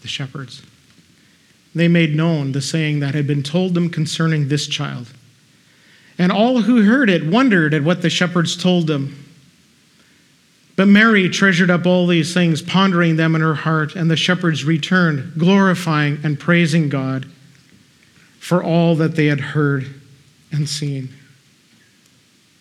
the 0.00 0.08
shepherds, 0.08 0.62
they 1.74 1.88
made 1.88 2.16
known 2.16 2.52
the 2.52 2.62
saying 2.62 3.00
that 3.00 3.14
had 3.14 3.26
been 3.26 3.42
told 3.42 3.74
them 3.74 3.90
concerning 3.90 4.48
this 4.48 4.66
child. 4.66 5.08
And 6.18 6.32
all 6.32 6.62
who 6.62 6.84
heard 6.84 7.10
it 7.10 7.26
wondered 7.26 7.74
at 7.74 7.84
what 7.84 8.00
the 8.00 8.08
shepherds 8.08 8.56
told 8.56 8.86
them. 8.86 9.26
But 10.74 10.88
Mary 10.88 11.28
treasured 11.28 11.70
up 11.70 11.84
all 11.84 12.06
these 12.06 12.32
things, 12.32 12.62
pondering 12.62 13.16
them 13.16 13.34
in 13.34 13.42
her 13.42 13.56
heart, 13.56 13.94
and 13.94 14.10
the 14.10 14.16
shepherds 14.16 14.64
returned, 14.64 15.34
glorifying 15.36 16.18
and 16.24 16.40
praising 16.40 16.88
God 16.88 17.26
for 18.38 18.64
all 18.64 18.94
that 18.94 19.16
they 19.16 19.26
had 19.26 19.40
heard 19.40 19.86
and 20.50 20.66
seen. 20.66 21.10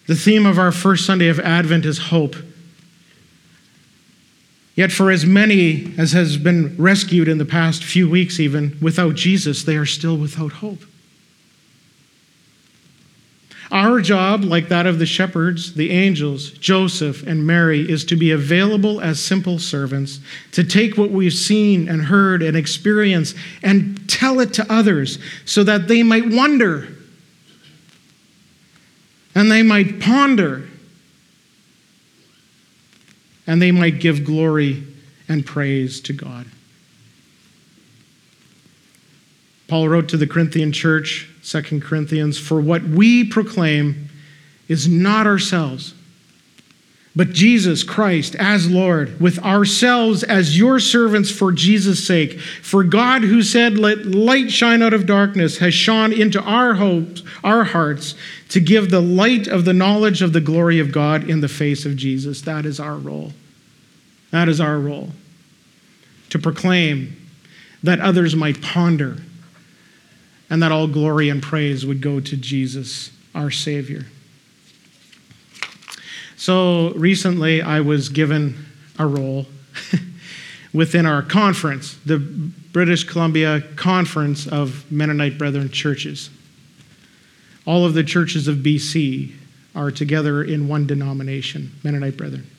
The 0.09 0.15
theme 0.15 0.47
of 0.47 0.57
our 0.57 0.71
first 0.71 1.05
Sunday 1.05 1.27
of 1.27 1.39
Advent 1.39 1.85
is 1.85 1.99
hope. 1.99 2.35
Yet, 4.73 4.91
for 4.91 5.11
as 5.11 5.23
many 5.23 5.93
as 5.99 6.13
has 6.13 6.35
been 6.35 6.75
rescued 6.79 7.27
in 7.27 7.37
the 7.37 7.45
past 7.45 7.83
few 7.83 8.09
weeks, 8.09 8.39
even 8.39 8.75
without 8.81 9.13
Jesus, 9.13 9.61
they 9.61 9.77
are 9.77 9.85
still 9.85 10.17
without 10.17 10.51
hope. 10.51 10.83
Our 13.71 14.01
job, 14.01 14.43
like 14.43 14.67
that 14.69 14.87
of 14.87 14.97
the 14.97 15.05
shepherds, 15.05 15.75
the 15.75 15.91
angels, 15.91 16.53
Joseph, 16.53 17.21
and 17.27 17.45
Mary, 17.45 17.87
is 17.87 18.03
to 18.05 18.15
be 18.15 18.31
available 18.31 18.99
as 19.01 19.23
simple 19.23 19.59
servants, 19.59 20.21
to 20.53 20.63
take 20.63 20.97
what 20.97 21.11
we've 21.11 21.31
seen 21.31 21.87
and 21.87 22.05
heard 22.05 22.41
and 22.41 22.57
experienced 22.57 23.35
and 23.61 24.09
tell 24.09 24.39
it 24.39 24.53
to 24.53 24.73
others 24.73 25.19
so 25.45 25.63
that 25.63 25.87
they 25.87 26.01
might 26.01 26.31
wonder 26.31 26.95
and 29.35 29.51
they 29.51 29.63
might 29.63 29.99
ponder 29.99 30.67
and 33.47 33.61
they 33.61 33.71
might 33.71 33.99
give 33.99 34.23
glory 34.23 34.83
and 35.27 35.45
praise 35.45 35.99
to 36.01 36.13
God. 36.13 36.45
Paul 39.67 39.87
wrote 39.87 40.09
to 40.09 40.17
the 40.17 40.27
Corinthian 40.27 40.71
church, 40.71 41.29
2 41.43 41.79
Corinthians, 41.79 42.37
for 42.37 42.59
what 42.59 42.83
we 42.83 43.23
proclaim 43.23 44.09
is 44.67 44.87
not 44.87 45.27
ourselves, 45.27 45.93
but 47.15 47.31
Jesus 47.31 47.83
Christ 47.83 48.35
as 48.35 48.69
Lord, 48.69 49.19
with 49.19 49.39
ourselves 49.39 50.23
as 50.23 50.57
your 50.57 50.79
servants 50.79 51.31
for 51.31 51.51
Jesus' 51.51 52.05
sake. 52.05 52.39
For 52.39 52.83
God, 52.83 53.23
who 53.23 53.41
said, 53.41 53.77
Let 53.77 54.05
light 54.05 54.51
shine 54.51 54.81
out 54.83 54.93
of 54.93 55.05
darkness, 55.05 55.57
has 55.57 55.73
shone 55.73 56.13
into 56.13 56.41
our 56.41 56.75
hopes, 56.75 57.23
our 57.43 57.63
hearts, 57.63 58.13
to 58.49 58.59
give 58.59 58.89
the 58.89 59.01
light 59.01 59.47
of 59.47 59.65
the 59.65 59.73
knowledge 59.73 60.21
of 60.21 60.33
the 60.33 60.41
glory 60.41 60.79
of 60.79 60.91
God 60.91 61.27
in 61.27 61.41
the 61.41 61.47
face 61.47 61.85
of 61.85 61.95
Jesus. 61.95 62.41
That 62.41 62.65
is 62.65 62.79
our 62.79 62.95
role. 62.95 63.33
That 64.31 64.47
is 64.47 64.61
our 64.61 64.77
role. 64.77 65.09
To 66.29 66.39
proclaim 66.39 67.15
that 67.81 67.99
others 67.99 68.35
might 68.35 68.61
ponder 68.61 69.17
and 70.49 70.61
that 70.61 70.71
all 70.71 70.87
glory 70.87 71.29
and 71.29 71.41
praise 71.41 71.85
would 71.85 72.01
go 72.01 72.19
to 72.19 72.37
Jesus, 72.37 73.11
our 73.33 73.49
Savior. 73.49 74.05
So 76.39 76.93
recently, 76.93 77.61
I 77.61 77.81
was 77.81 78.07
given 78.07 78.65
a 78.97 79.05
role 79.05 79.45
within 80.73 81.05
our 81.05 81.21
conference, 81.21 81.97
the 82.05 82.17
British 82.17 83.03
Columbia 83.03 83.59
Conference 83.75 84.47
of 84.47 84.89
Mennonite 84.89 85.37
Brethren 85.37 85.69
Churches. 85.69 86.29
All 87.65 87.85
of 87.85 87.93
the 87.93 88.05
churches 88.05 88.47
of 88.47 88.59
BC 88.59 89.33
are 89.75 89.91
together 89.91 90.41
in 90.41 90.69
one 90.69 90.87
denomination, 90.87 91.73
Mennonite 91.83 92.15
Brethren. 92.15 92.49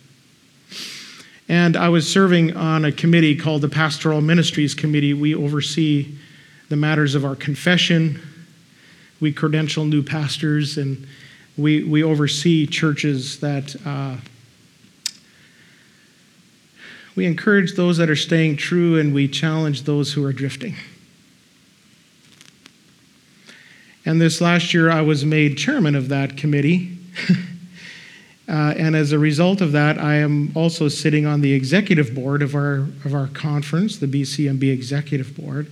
And 1.49 1.75
I 1.75 1.89
was 1.89 2.07
serving 2.07 2.55
on 2.55 2.85
a 2.85 2.93
committee 2.93 3.35
called 3.35 3.63
the 3.63 3.71
Pastoral 3.71 4.21
Ministries 4.21 4.75
Committee. 4.75 5.15
We 5.15 5.35
oversee 5.35 6.19
the 6.69 6.77
matters 6.77 7.15
of 7.15 7.25
our 7.25 7.35
confession. 7.35 8.21
We 9.21 9.33
credential 9.33 9.87
new 9.87 10.03
pastors 10.03 10.77
and 10.77 11.07
we, 11.61 11.85
we 11.85 12.03
oversee 12.03 12.67
churches 12.67 13.41
that 13.41 13.77
uh, 13.85 14.17
we 17.15 17.27
encourage 17.27 17.75
those 17.75 17.99
that 17.99 18.09
are 18.09 18.17
staying 18.17 18.57
true 18.57 18.99
and 18.99 19.13
we 19.13 19.29
challenge 19.29 19.83
those 19.83 20.13
who 20.13 20.25
are 20.25 20.33
drifting. 20.33 20.75
And 24.07 24.21
this 24.21 24.41
last 24.41 24.73
year, 24.73 24.91
I 24.91 25.03
was 25.03 25.25
made 25.25 25.59
chairman 25.59 25.95
of 25.95 26.09
that 26.09 26.37
committee. 26.37 26.97
uh, 28.49 28.75
and 28.77 28.97
as 28.97 29.13
a 29.13 29.19
result 29.19 29.61
of 29.61 29.73
that, 29.73 29.99
I 29.99 30.15
am 30.15 30.53
also 30.55 30.89
sitting 30.89 31.27
on 31.27 31.43
the 31.43 31.53
executive 31.53 32.15
board 32.15 32.41
of 32.41 32.55
our, 32.55 32.87
of 33.05 33.15
our 33.15 33.27
conference, 33.29 33.99
the 33.99 34.07
BCMB 34.07 34.73
Executive 34.73 35.37
Board. 35.37 35.71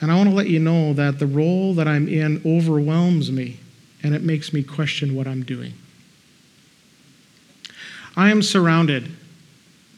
And 0.00 0.10
I 0.10 0.16
want 0.16 0.30
to 0.30 0.34
let 0.34 0.48
you 0.48 0.58
know 0.58 0.92
that 0.94 1.20
the 1.20 1.28
role 1.28 1.74
that 1.74 1.86
I'm 1.86 2.08
in 2.08 2.42
overwhelms 2.44 3.30
me 3.30 3.60
and 4.02 4.14
it 4.14 4.22
makes 4.22 4.52
me 4.52 4.62
question 4.62 5.14
what 5.14 5.26
I'm 5.26 5.42
doing. 5.44 5.74
I 8.16 8.30
am 8.30 8.42
surrounded 8.42 9.10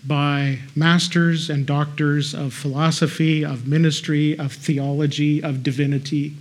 by 0.07 0.59
masters 0.77 1.49
and 1.49 1.67
doctors 1.67 2.35
of 2.35 2.53
philosophy, 2.53 3.45
of 3.45 3.67
ministry, 3.67 4.39
of 4.39 4.53
theology, 4.53 5.43
of 5.43 5.63
divinity. 5.63 6.35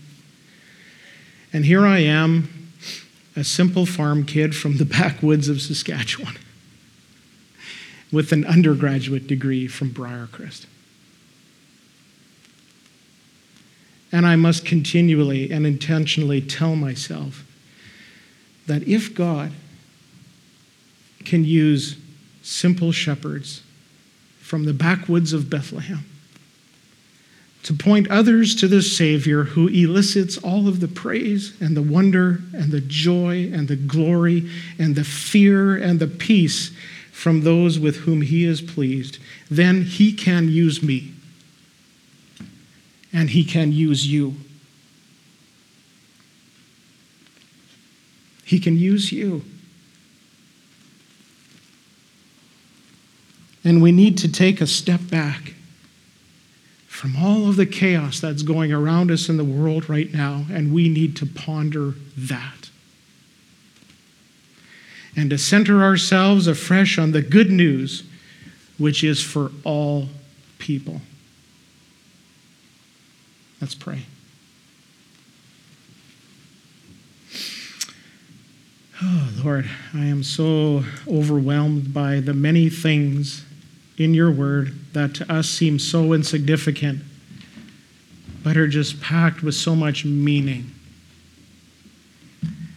And 1.53 1.65
here 1.65 1.85
I 1.85 1.99
am, 1.99 2.69
a 3.35 3.43
simple 3.43 3.85
farm 3.85 4.25
kid 4.25 4.55
from 4.55 4.77
the 4.77 4.85
backwoods 4.99 5.47
of 5.47 5.61
Saskatchewan, 5.61 6.37
with 8.11 8.31
an 8.31 8.45
undergraduate 8.45 9.27
degree 9.27 9.67
from 9.67 9.91
Briercrest. 9.91 10.65
And 14.11 14.27
I 14.27 14.35
must 14.35 14.63
continually 14.63 15.51
and 15.51 15.65
intentionally 15.65 16.39
tell 16.39 16.75
myself 16.75 17.43
that 18.67 18.87
if 18.87 19.13
God 19.13 19.51
can 21.25 21.43
use 21.43 21.97
simple 22.41 22.91
shepherds 22.91 23.63
from 24.39 24.65
the 24.65 24.73
backwoods 24.73 25.33
of 25.33 25.49
Bethlehem 25.49 26.05
to 27.63 27.73
point 27.73 28.11
others 28.11 28.55
to 28.55 28.67
the 28.67 28.81
Savior 28.81 29.45
who 29.45 29.69
elicits 29.69 30.37
all 30.37 30.67
of 30.67 30.81
the 30.81 30.87
praise 30.87 31.55
and 31.61 31.77
the 31.77 31.81
wonder 31.81 32.41
and 32.53 32.71
the 32.71 32.81
joy 32.81 33.49
and 33.53 33.69
the 33.69 33.77
glory 33.77 34.49
and 34.77 34.95
the 34.95 35.03
fear 35.03 35.77
and 35.77 35.99
the 35.99 36.07
peace 36.07 36.71
from 37.11 37.41
those 37.41 37.79
with 37.79 37.97
whom 37.97 38.21
He 38.21 38.43
is 38.43 38.61
pleased, 38.61 39.17
then 39.49 39.83
He 39.83 40.11
can 40.11 40.49
use 40.49 40.83
me 40.83 41.13
and 43.13 43.29
He 43.29 43.45
can 43.45 43.71
use 43.71 44.05
you. 44.07 44.35
He 48.43 48.59
can 48.59 48.77
use 48.77 49.11
you. 49.11 49.43
And 53.63 53.81
we 53.81 53.91
need 53.91 54.17
to 54.19 54.31
take 54.31 54.59
a 54.59 54.67
step 54.67 54.99
back 55.09 55.53
from 56.87 57.15
all 57.15 57.49
of 57.49 57.55
the 57.55 57.65
chaos 57.65 58.19
that's 58.19 58.43
going 58.43 58.71
around 58.71 59.09
us 59.09 59.29
in 59.29 59.37
the 59.37 59.43
world 59.43 59.89
right 59.89 60.13
now, 60.13 60.45
and 60.51 60.73
we 60.73 60.89
need 60.89 61.15
to 61.17 61.25
ponder 61.25 61.95
that. 62.17 62.69
And 65.15 65.29
to 65.29 65.37
center 65.37 65.83
ourselves 65.83 66.47
afresh 66.47 66.97
on 66.97 67.11
the 67.11 67.21
good 67.21 67.51
news, 67.51 68.03
which 68.77 69.03
is 69.03 69.21
for 69.21 69.51
all 69.63 70.09
people. 70.59 71.01
Let's 73.61 73.75
pray. 73.75 74.03
Oh, 79.05 79.29
Lord, 79.43 79.69
I 79.93 80.05
am 80.05 80.23
so 80.23 80.85
overwhelmed 81.07 81.93
by 81.93 82.21
the 82.21 82.33
many 82.33 82.69
things 82.69 83.43
in 83.97 84.13
your 84.13 84.31
word 84.31 84.73
that 84.93 85.13
to 85.15 85.29
us 85.29 85.49
seem 85.49 85.77
so 85.77 86.13
insignificant, 86.13 87.01
but 88.43 88.55
are 88.55 88.67
just 88.67 89.01
packed 89.01 89.43
with 89.43 89.55
so 89.55 89.75
much 89.75 90.05
meaning. 90.05 90.71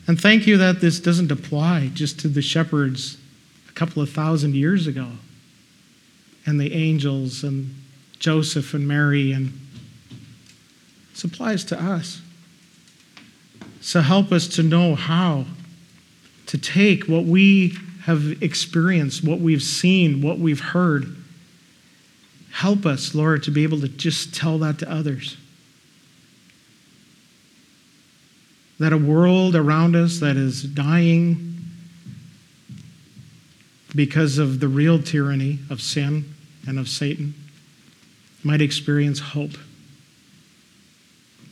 And 0.08 0.20
thank 0.20 0.48
you 0.48 0.56
that 0.56 0.80
this 0.80 0.98
doesn't 0.98 1.30
apply 1.30 1.90
just 1.94 2.18
to 2.20 2.28
the 2.28 2.42
shepherds 2.42 3.18
a 3.68 3.72
couple 3.72 4.02
of 4.02 4.10
thousand 4.10 4.56
years 4.56 4.88
ago, 4.88 5.12
and 6.44 6.60
the 6.60 6.72
angels, 6.74 7.44
and 7.44 7.72
Joseph 8.18 8.74
and 8.74 8.88
Mary, 8.88 9.30
and 9.30 9.52
applies 11.22 11.64
to 11.64 11.80
us. 11.80 12.20
So 13.80 14.00
help 14.00 14.32
us 14.32 14.48
to 14.48 14.62
know 14.62 14.94
how 14.94 15.44
to 16.46 16.58
take 16.58 17.04
what 17.04 17.24
we 17.24 17.76
have 18.02 18.42
experienced, 18.42 19.24
what 19.24 19.40
we've 19.40 19.62
seen, 19.62 20.22
what 20.22 20.38
we've 20.38 20.60
heard. 20.60 21.16
Help 22.52 22.86
us, 22.86 23.14
Lord, 23.14 23.42
to 23.44 23.50
be 23.50 23.64
able 23.64 23.80
to 23.80 23.88
just 23.88 24.34
tell 24.34 24.58
that 24.58 24.78
to 24.78 24.90
others. 24.90 25.36
That 28.78 28.92
a 28.92 28.98
world 28.98 29.56
around 29.56 29.96
us 29.96 30.20
that 30.20 30.36
is 30.36 30.62
dying 30.62 31.58
because 33.94 34.38
of 34.38 34.60
the 34.60 34.68
real 34.68 35.02
tyranny 35.02 35.58
of 35.70 35.80
sin 35.80 36.34
and 36.66 36.78
of 36.78 36.88
Satan 36.88 37.34
might 38.44 38.60
experience 38.60 39.18
hope 39.18 39.52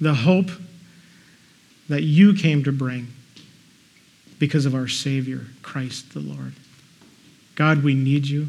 the 0.00 0.14
hope 0.14 0.50
that 1.88 2.02
you 2.02 2.34
came 2.34 2.62
to 2.64 2.72
bring 2.72 3.08
because 4.44 4.66
of 4.66 4.74
our 4.74 4.88
Savior, 4.88 5.40
Christ 5.62 6.12
the 6.12 6.20
Lord. 6.20 6.52
God, 7.54 7.82
we 7.82 7.94
need 7.94 8.26
you. 8.26 8.48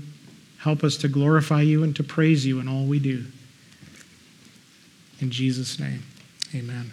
Help 0.57 0.83
us 0.83 0.97
to 0.97 1.07
glorify 1.07 1.61
you 1.61 1.85
and 1.85 1.95
to 1.95 2.03
praise 2.03 2.45
you 2.45 2.59
in 2.59 2.67
all 2.67 2.83
we 2.83 2.99
do. 2.99 3.23
In 5.21 5.31
Jesus' 5.31 5.79
name, 5.79 6.03
amen. 6.53 6.91